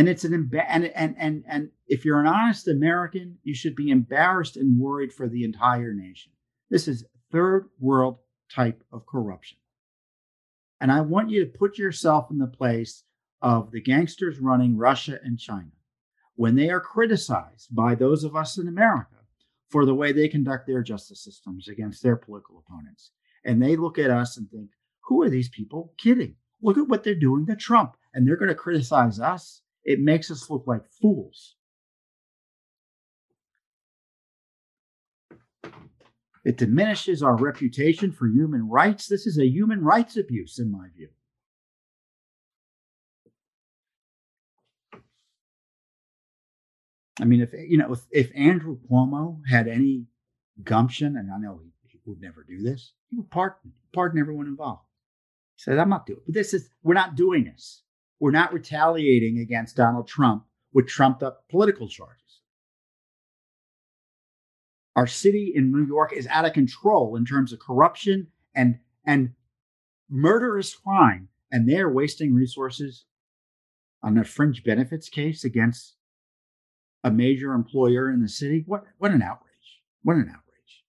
[0.00, 3.76] And it's an emba- and, and and and if you're an honest American, you should
[3.76, 6.32] be embarrassed and worried for the entire nation.
[6.70, 8.16] This is third world
[8.50, 9.58] type of corruption.
[10.80, 13.04] And I want you to put yourself in the place
[13.42, 15.72] of the gangsters running Russia and China
[16.34, 19.16] when they are criticized by those of us in America
[19.68, 23.10] for the way they conduct their justice systems against their political opponents.
[23.44, 24.70] And they look at us and think,
[25.02, 26.36] who are these people kidding?
[26.62, 27.98] Look at what they're doing to Trump.
[28.14, 31.56] And they're going to criticize us it makes us look like fools.
[36.44, 39.06] It diminishes our reputation for human rights.
[39.06, 41.08] This is a human rights abuse, in my view.
[47.20, 50.06] I mean, if you know, if, if Andrew Cuomo had any
[50.64, 54.46] gumption, and I know he, he would never do this, he would pardon, pardon everyone
[54.46, 54.84] involved.
[55.56, 56.26] He said, "I'm not doing." It.
[56.26, 57.82] But this is we're not doing this.
[58.20, 62.20] We're not retaliating against Donald Trump with trumped up political charges.
[64.94, 69.30] Our city in New York is out of control in terms of corruption and, and
[70.10, 73.06] murderous crime, and they're wasting resources
[74.02, 75.96] on a fringe benefits case against
[77.02, 78.64] a major employer in the city.
[78.66, 79.80] What, what an outrage.
[80.02, 80.84] What an outrage.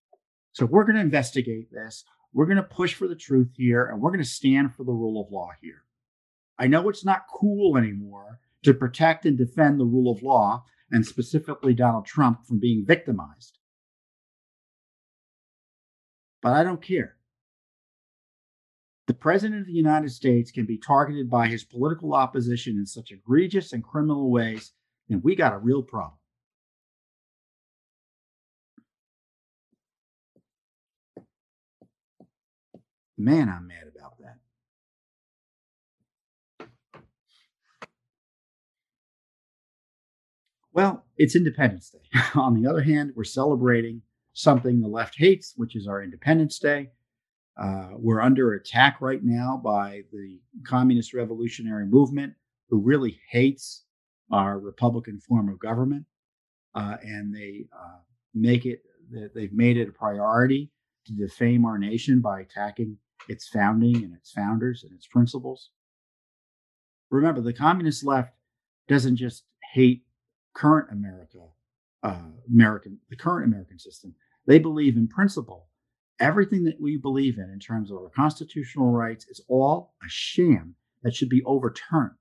[0.52, 2.04] So we're going to investigate this.
[2.34, 4.92] We're going to push for the truth here, and we're going to stand for the
[4.92, 5.84] rule of law here.
[6.58, 11.04] I know it's not cool anymore to protect and defend the rule of law, and
[11.06, 13.58] specifically Donald Trump from being victimized.
[16.42, 17.16] But I don't care.
[19.06, 23.10] The President of the United States can be targeted by his political opposition in such
[23.10, 24.72] egregious and criminal ways,
[25.08, 26.18] then we got a real problem.
[33.18, 34.38] Man, I'm mad about that.
[40.74, 42.20] Well, it's Independence Day.
[42.34, 44.02] On the other hand, we're celebrating
[44.32, 46.90] something the left hates, which is our Independence Day.
[47.62, 52.32] Uh, we're under attack right now by the communist revolutionary movement,
[52.70, 53.84] who really hates
[54.30, 56.06] our Republican form of government,
[56.74, 57.98] uh, and they uh,
[58.34, 58.80] make it
[59.34, 60.70] they've made it a priority
[61.04, 62.96] to defame our nation by attacking
[63.28, 65.68] its founding and its founders and its principles.
[67.10, 68.32] Remember, the communist left
[68.88, 69.44] doesn't just
[69.74, 70.04] hate
[70.54, 71.38] current America,
[72.02, 74.14] uh, American the current American system.
[74.46, 75.68] They believe in principle.
[76.20, 80.76] Everything that we believe in in terms of our constitutional rights is all a sham
[81.02, 82.12] that should be overturned.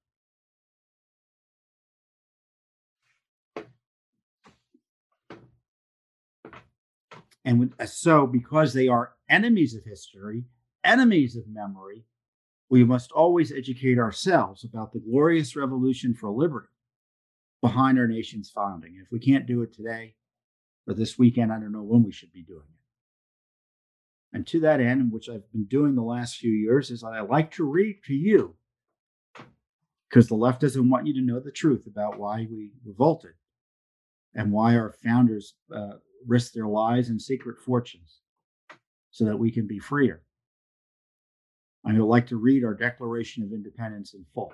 [7.44, 10.46] And uh, so, because they are enemies of history,
[10.84, 12.06] enemies of memory,
[12.70, 16.70] we must always educate ourselves about the glorious revolution for liberty
[17.62, 19.00] behind our nation's founding.
[19.02, 20.16] If we can't do it today
[20.88, 24.36] or this weekend, I don't know when we should be doing it.
[24.36, 27.52] And to that end, which I've been doing the last few years, is I like
[27.52, 28.56] to read to you
[30.10, 33.34] because the left doesn't want you to know the truth about why we revolted
[34.34, 35.94] and why our founders uh,
[36.26, 38.20] risked their lives and secret fortunes
[39.12, 40.22] so that we can be freer.
[41.86, 44.54] I would like to read our Declaration of Independence in full.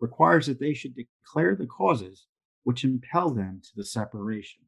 [0.00, 2.26] requires that they should declare the causes
[2.64, 4.62] which impel them to the separation.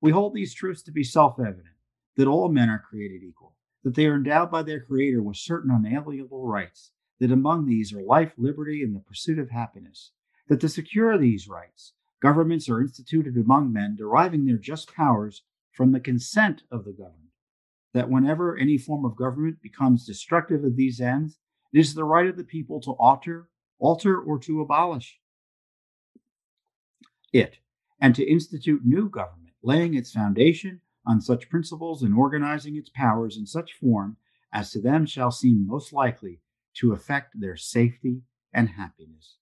[0.00, 1.74] We hold these truths to be self evident
[2.16, 5.70] that all men are created equal, that they are endowed by their Creator with certain
[5.70, 10.12] unalienable rights, that among these are life, liberty, and the pursuit of happiness,
[10.48, 15.92] that to secure these rights, governments are instituted among men deriving their just powers from
[15.92, 17.30] the consent of the governed,
[17.94, 21.38] that whenever any form of government becomes destructive of these ends,
[21.72, 23.48] it is the right of the people to alter,
[23.78, 25.20] alter or to abolish
[27.32, 27.58] it,
[28.00, 33.36] and to institute new government, laying its foundation on such principles and organizing its powers
[33.36, 34.16] in such form
[34.52, 36.40] as to them shall seem most likely
[36.74, 38.22] to affect their safety
[38.52, 39.36] and happiness.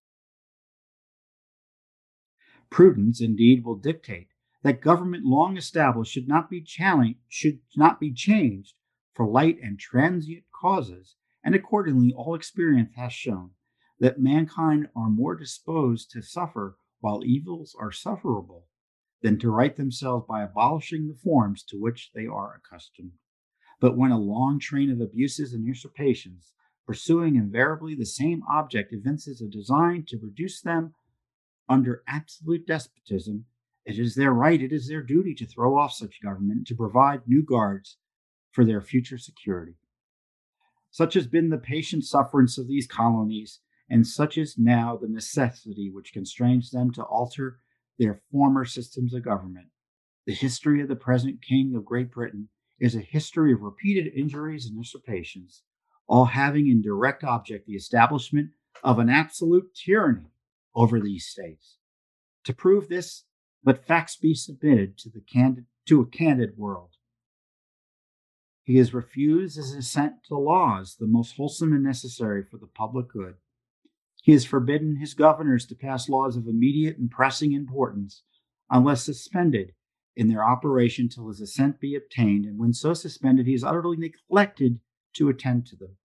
[2.70, 4.28] Prudence, indeed, will dictate
[4.62, 8.74] that government long established should not be challenged, should not be changed
[9.14, 11.14] for light and transient causes,
[11.44, 13.50] and accordingly all experience has shown
[13.98, 18.66] that mankind are more disposed to suffer while evils are sufferable
[19.22, 23.12] than to right themselves by abolishing the forms to which they are accustomed.
[23.80, 26.52] But when a long train of abuses and usurpations,
[26.86, 30.94] pursuing invariably the same object, evinces a design to reduce them
[31.68, 33.46] under absolute despotism,
[33.84, 37.26] it is their right, it is their duty to throw off such government to provide
[37.26, 37.98] new guards
[38.50, 39.74] for their future security.
[40.90, 45.90] Such has been the patient sufferance of these colonies, and such is now the necessity
[45.90, 47.60] which constrains them to alter
[47.98, 49.66] their former systems of government.
[50.26, 52.48] The history of the present King of Great Britain
[52.80, 55.62] is a history of repeated injuries and usurpations,
[56.06, 58.50] all having in direct object the establishment
[58.82, 60.30] of an absolute tyranny
[60.74, 61.78] over these states.
[62.44, 63.24] To prove this,
[63.64, 66.90] let facts be submitted to, the candid, to a candid world.
[68.62, 73.08] He has refused his assent to laws the most wholesome and necessary for the public
[73.08, 73.34] good.
[74.26, 78.24] He has forbidden his governors to pass laws of immediate and pressing importance
[78.68, 79.70] unless suspended
[80.16, 83.96] in their operation till his assent be obtained, and when so suspended, he has utterly
[83.96, 84.80] neglected
[85.14, 85.96] to attend to them.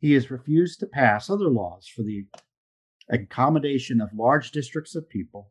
[0.00, 2.28] He has refused to pass other laws for the
[3.10, 5.50] accommodation of large districts of people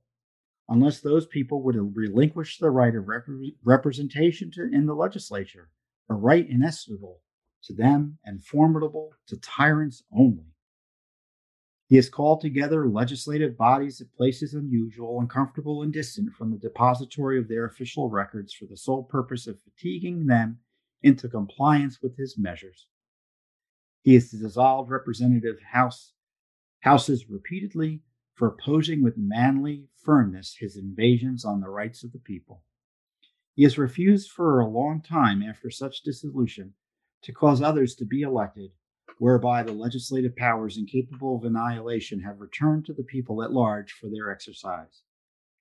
[0.67, 3.27] unless those people would relinquish the right of rep-
[3.63, 5.69] representation to, in the legislature,
[6.09, 7.21] a right inestimable
[7.65, 10.54] to them and formidable to tyrants only.
[11.87, 17.37] He has called together legislative bodies at places unusual, uncomfortable, and distant from the depository
[17.37, 20.59] of their official records for the sole purpose of fatiguing them
[21.03, 22.87] into compliance with his measures.
[24.01, 26.13] He has dissolved representative house,
[26.79, 28.01] houses repeatedly
[28.33, 32.63] for opposing with manly firmness his invasions on the rights of the people.
[33.53, 36.73] He has refused for a long time after such dissolution
[37.21, 38.71] to cause others to be elected
[39.17, 44.09] whereby the legislative powers incapable of annihilation have returned to the people at large for
[44.09, 45.03] their exercise,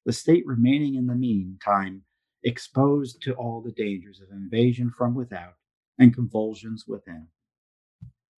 [0.04, 2.02] the state remaining in the meantime
[2.42, 5.54] exposed to all the dangers of invasion from without
[5.98, 7.26] and convulsions within.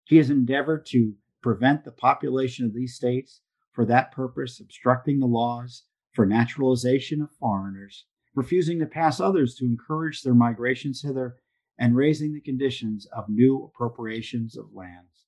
[0.05, 3.41] He has endeavored to prevent the population of these states,
[3.71, 8.05] for that purpose, obstructing the laws for naturalization of foreigners,
[8.35, 11.37] refusing to pass others to encourage their migrations hither,
[11.77, 15.25] and raising the conditions of new appropriations of lands.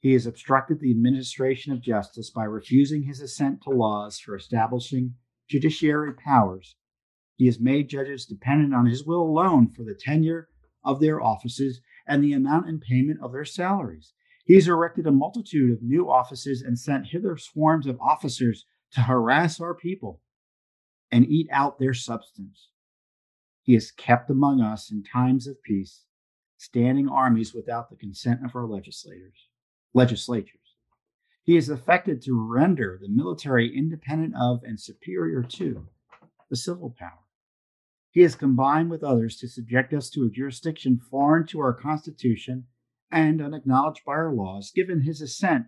[0.00, 5.14] He has obstructed the administration of justice by refusing his assent to laws for establishing
[5.48, 6.76] judiciary powers.
[7.36, 10.48] He has made judges dependent on his will alone for the tenure
[10.84, 14.12] of their offices and the amount and payment of their salaries.
[14.44, 19.02] He has erected a multitude of new offices and sent hither swarms of officers to
[19.02, 20.22] harass our people
[21.10, 22.70] and eat out their substance.
[23.68, 26.06] He has kept among us in times of peace
[26.56, 29.48] standing armies without the consent of our legislators,
[29.92, 30.74] legislatures.
[31.42, 35.86] He is affected to render the military independent of and superior to
[36.48, 37.26] the civil power.
[38.10, 42.68] He has combined with others to subject us to a jurisdiction foreign to our Constitution
[43.10, 45.66] and unacknowledged by our laws, given his assent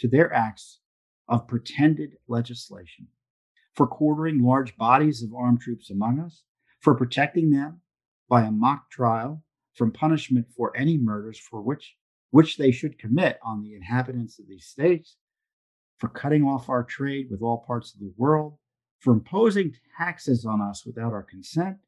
[0.00, 0.80] to their acts
[1.26, 3.08] of pretended legislation,
[3.72, 6.42] for quartering large bodies of armed troops among us,
[6.80, 7.80] for protecting them
[8.28, 9.42] by a mock trial
[9.74, 11.96] from punishment for any murders for which
[12.30, 15.16] which they should commit on the inhabitants of these states,
[15.96, 18.58] for cutting off our trade with all parts of the world,
[18.98, 21.78] for imposing taxes on us without our consent,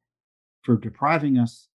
[0.62, 1.68] for depriving us,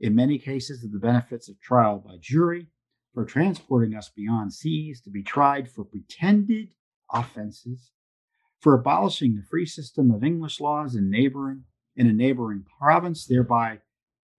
[0.00, 2.66] in many cases, of the benefits of trial by jury,
[3.14, 6.68] for transporting us beyond seas to be tried for pretended
[7.12, 7.92] offenses,
[8.60, 11.62] for abolishing the free system of English laws in neighboring
[11.98, 13.80] in a neighboring province, thereby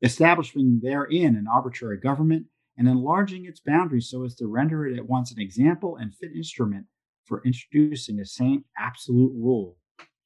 [0.01, 2.45] establishing therein an arbitrary government
[2.77, 6.31] and enlarging its boundaries so as to render it at once an example and fit
[6.33, 6.85] instrument
[7.25, 9.77] for introducing the same absolute rule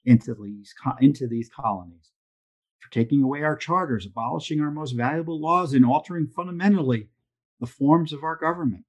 [0.06, 2.12] into these, into these colonies,
[2.80, 7.10] for taking away our charters, abolishing our most valuable laws, and altering fundamentally
[7.60, 8.84] the forms of our government,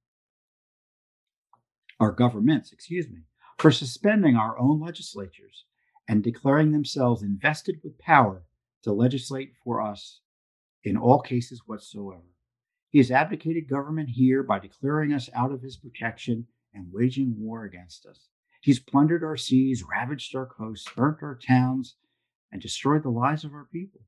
[1.99, 3.21] our governments, excuse me,
[3.57, 5.65] for suspending our own legislatures
[6.07, 8.43] and declaring themselves invested with power
[8.83, 10.21] to legislate for us
[10.83, 12.21] in all cases whatsoever.
[12.89, 17.63] He has abdicated government here by declaring us out of his protection and waging war
[17.63, 18.29] against us.
[18.61, 21.95] He's plundered our seas, ravaged our coasts, burnt our towns,
[22.51, 24.01] and destroyed the lives of our people.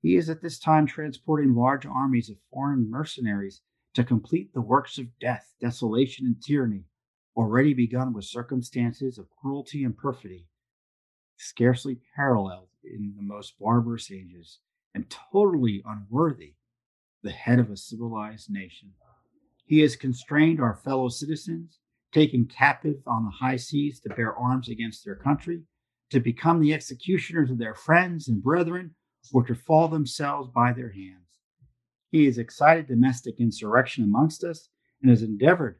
[0.00, 3.62] He is at this time transporting large armies of foreign mercenaries
[3.94, 6.84] to complete the works of death, desolation, and tyranny
[7.36, 10.46] already begun with circumstances of cruelty and perfidy
[11.42, 14.60] scarcely paralleled in the most barbarous ages
[14.94, 16.54] and totally unworthy
[17.22, 18.92] the head of a civilized nation.
[19.64, 21.78] He has constrained our fellow citizens,
[22.12, 25.62] taken captive on the high seas to bear arms against their country,
[26.10, 28.94] to become the executioners of their friends and brethren,
[29.32, 31.40] or to fall themselves by their hands.
[32.10, 34.68] He has excited domestic insurrection amongst us
[35.00, 35.78] and has endeavored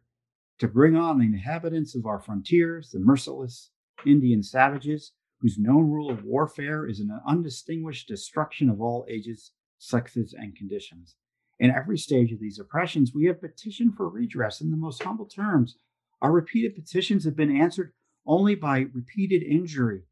[0.59, 3.71] to bring on the inhabitants of our frontiers, the merciless
[4.07, 5.13] Indian savages,
[5.43, 11.17] whose known rule of warfare is an undistinguished destruction of all ages, sexes, and conditions.
[11.59, 15.27] In every stage of these oppressions, we have petitioned for redress in the most humble
[15.27, 15.77] terms.
[16.21, 17.93] Our repeated petitions have been answered
[18.25, 20.03] only by repeated injury.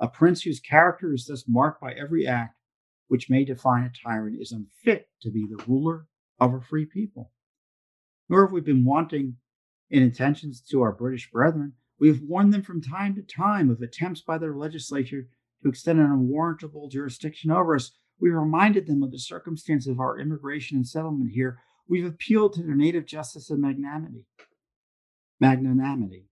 [0.00, 2.58] A prince whose character is thus marked by every act
[3.06, 6.06] which may define a tyrant is unfit to be the ruler
[6.40, 7.30] of a free people.
[8.28, 9.36] Nor have we been wanting
[9.88, 13.80] in intentions to our British brethren we have warned them from time to time of
[13.80, 15.28] attempts by their legislature
[15.62, 17.92] to extend an unwarrantable jurisdiction over us.
[18.20, 21.60] We reminded them of the circumstance of our immigration and settlement here.
[21.88, 24.24] We've appealed to their native justice and magnanimity.
[25.40, 26.26] Magnanimity.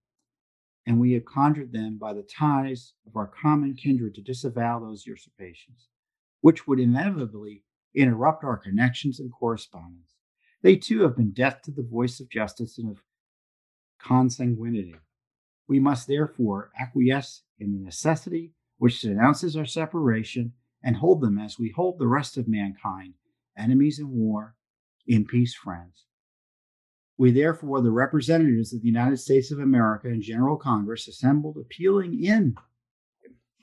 [0.86, 5.06] And we have conjured them by the ties of our common kindred to disavow those
[5.06, 5.88] usurpations,
[6.40, 7.62] which would inevitably
[7.94, 10.14] interrupt our connections and correspondence.
[10.62, 13.02] They too have been deaf to the voice of justice and of
[14.00, 14.94] consanguinity.
[15.72, 20.52] We must therefore acquiesce in the necessity which denounces our separation
[20.82, 23.14] and hold them as we hold the rest of mankind,
[23.56, 24.54] enemies in war,
[25.06, 26.04] in peace friends.
[27.16, 32.22] We therefore, the representatives of the United States of America and General Congress, assembled appealing
[32.22, 32.54] in,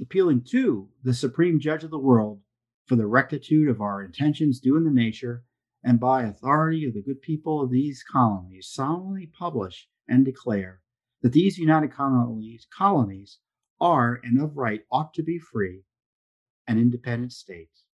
[0.02, 2.42] appealing to the Supreme Judge of the world
[2.88, 5.44] for the rectitude of our intentions due in the nature,
[5.84, 10.82] and by authority of the good people of these colonies, solemnly publish and declare
[11.22, 13.40] that these United Colonies, colonies
[13.82, 15.84] are and of right ought to be free
[16.68, 17.86] and independent states,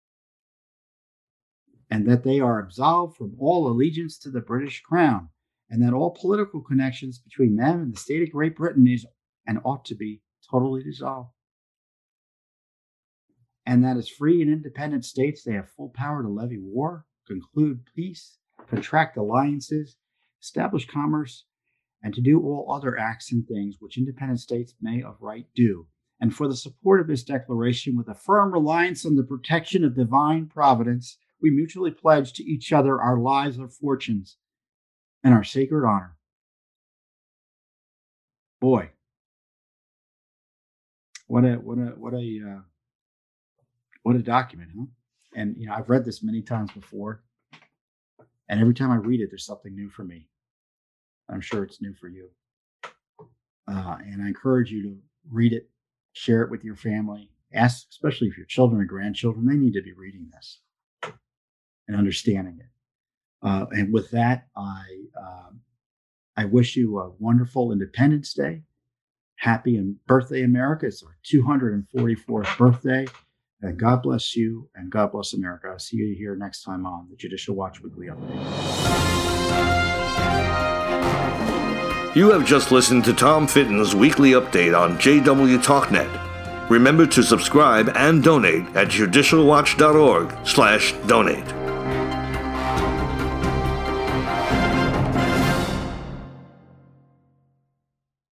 [1.91, 5.29] and that they are absolved from all allegiance to the British Crown,
[5.71, 9.07] and that all political connections between them and the state of Great Britain is
[9.47, 10.21] and ought to be
[10.51, 11.31] totally dissolved.
[13.67, 17.81] And that as free and independent states, they have full power to levy war, conclude
[17.95, 18.37] peace,
[18.69, 19.97] contract alliances,
[20.43, 21.47] establish commerce,
[22.05, 25.87] and to do all other acts and things which independent states may of right do,
[26.21, 29.97] and for the support of this declaration with a firm reliance on the protection of
[29.97, 34.37] divine providence, we mutually pledge to each other our lives, our fortunes,
[35.25, 36.17] and our sacred honor.
[38.61, 38.91] Boy,
[41.27, 42.61] what a what a what a uh,
[44.03, 44.87] what a document, huh?
[45.35, 47.23] And you know, I've read this many times before,
[48.49, 50.29] and every time I read it, there's something new for me.
[51.29, 52.31] I'm sure it's new for you.
[53.67, 54.97] Uh, and I encourage you to
[55.31, 55.69] read it,
[56.13, 57.31] share it with your family.
[57.53, 60.61] Ask, especially if your children or grandchildren, they need to be reading this
[61.89, 62.67] and understanding it.
[63.47, 64.85] Uh, and with that, I
[65.21, 65.61] um,
[66.37, 68.63] I wish you a wonderful Independence Day.
[69.37, 70.87] Happy and birthday, America!
[70.87, 73.07] It's our 244th birthday.
[73.65, 75.69] And God bless you and God bless America.
[75.69, 78.45] I'll see you here next time on the Judicial Watch Weekly Update.
[82.15, 86.71] You have just listened to Tom Fitton's weekly update on JW TalkNet.
[86.71, 91.74] Remember to subscribe and donate at judicialwatch.org slash donate.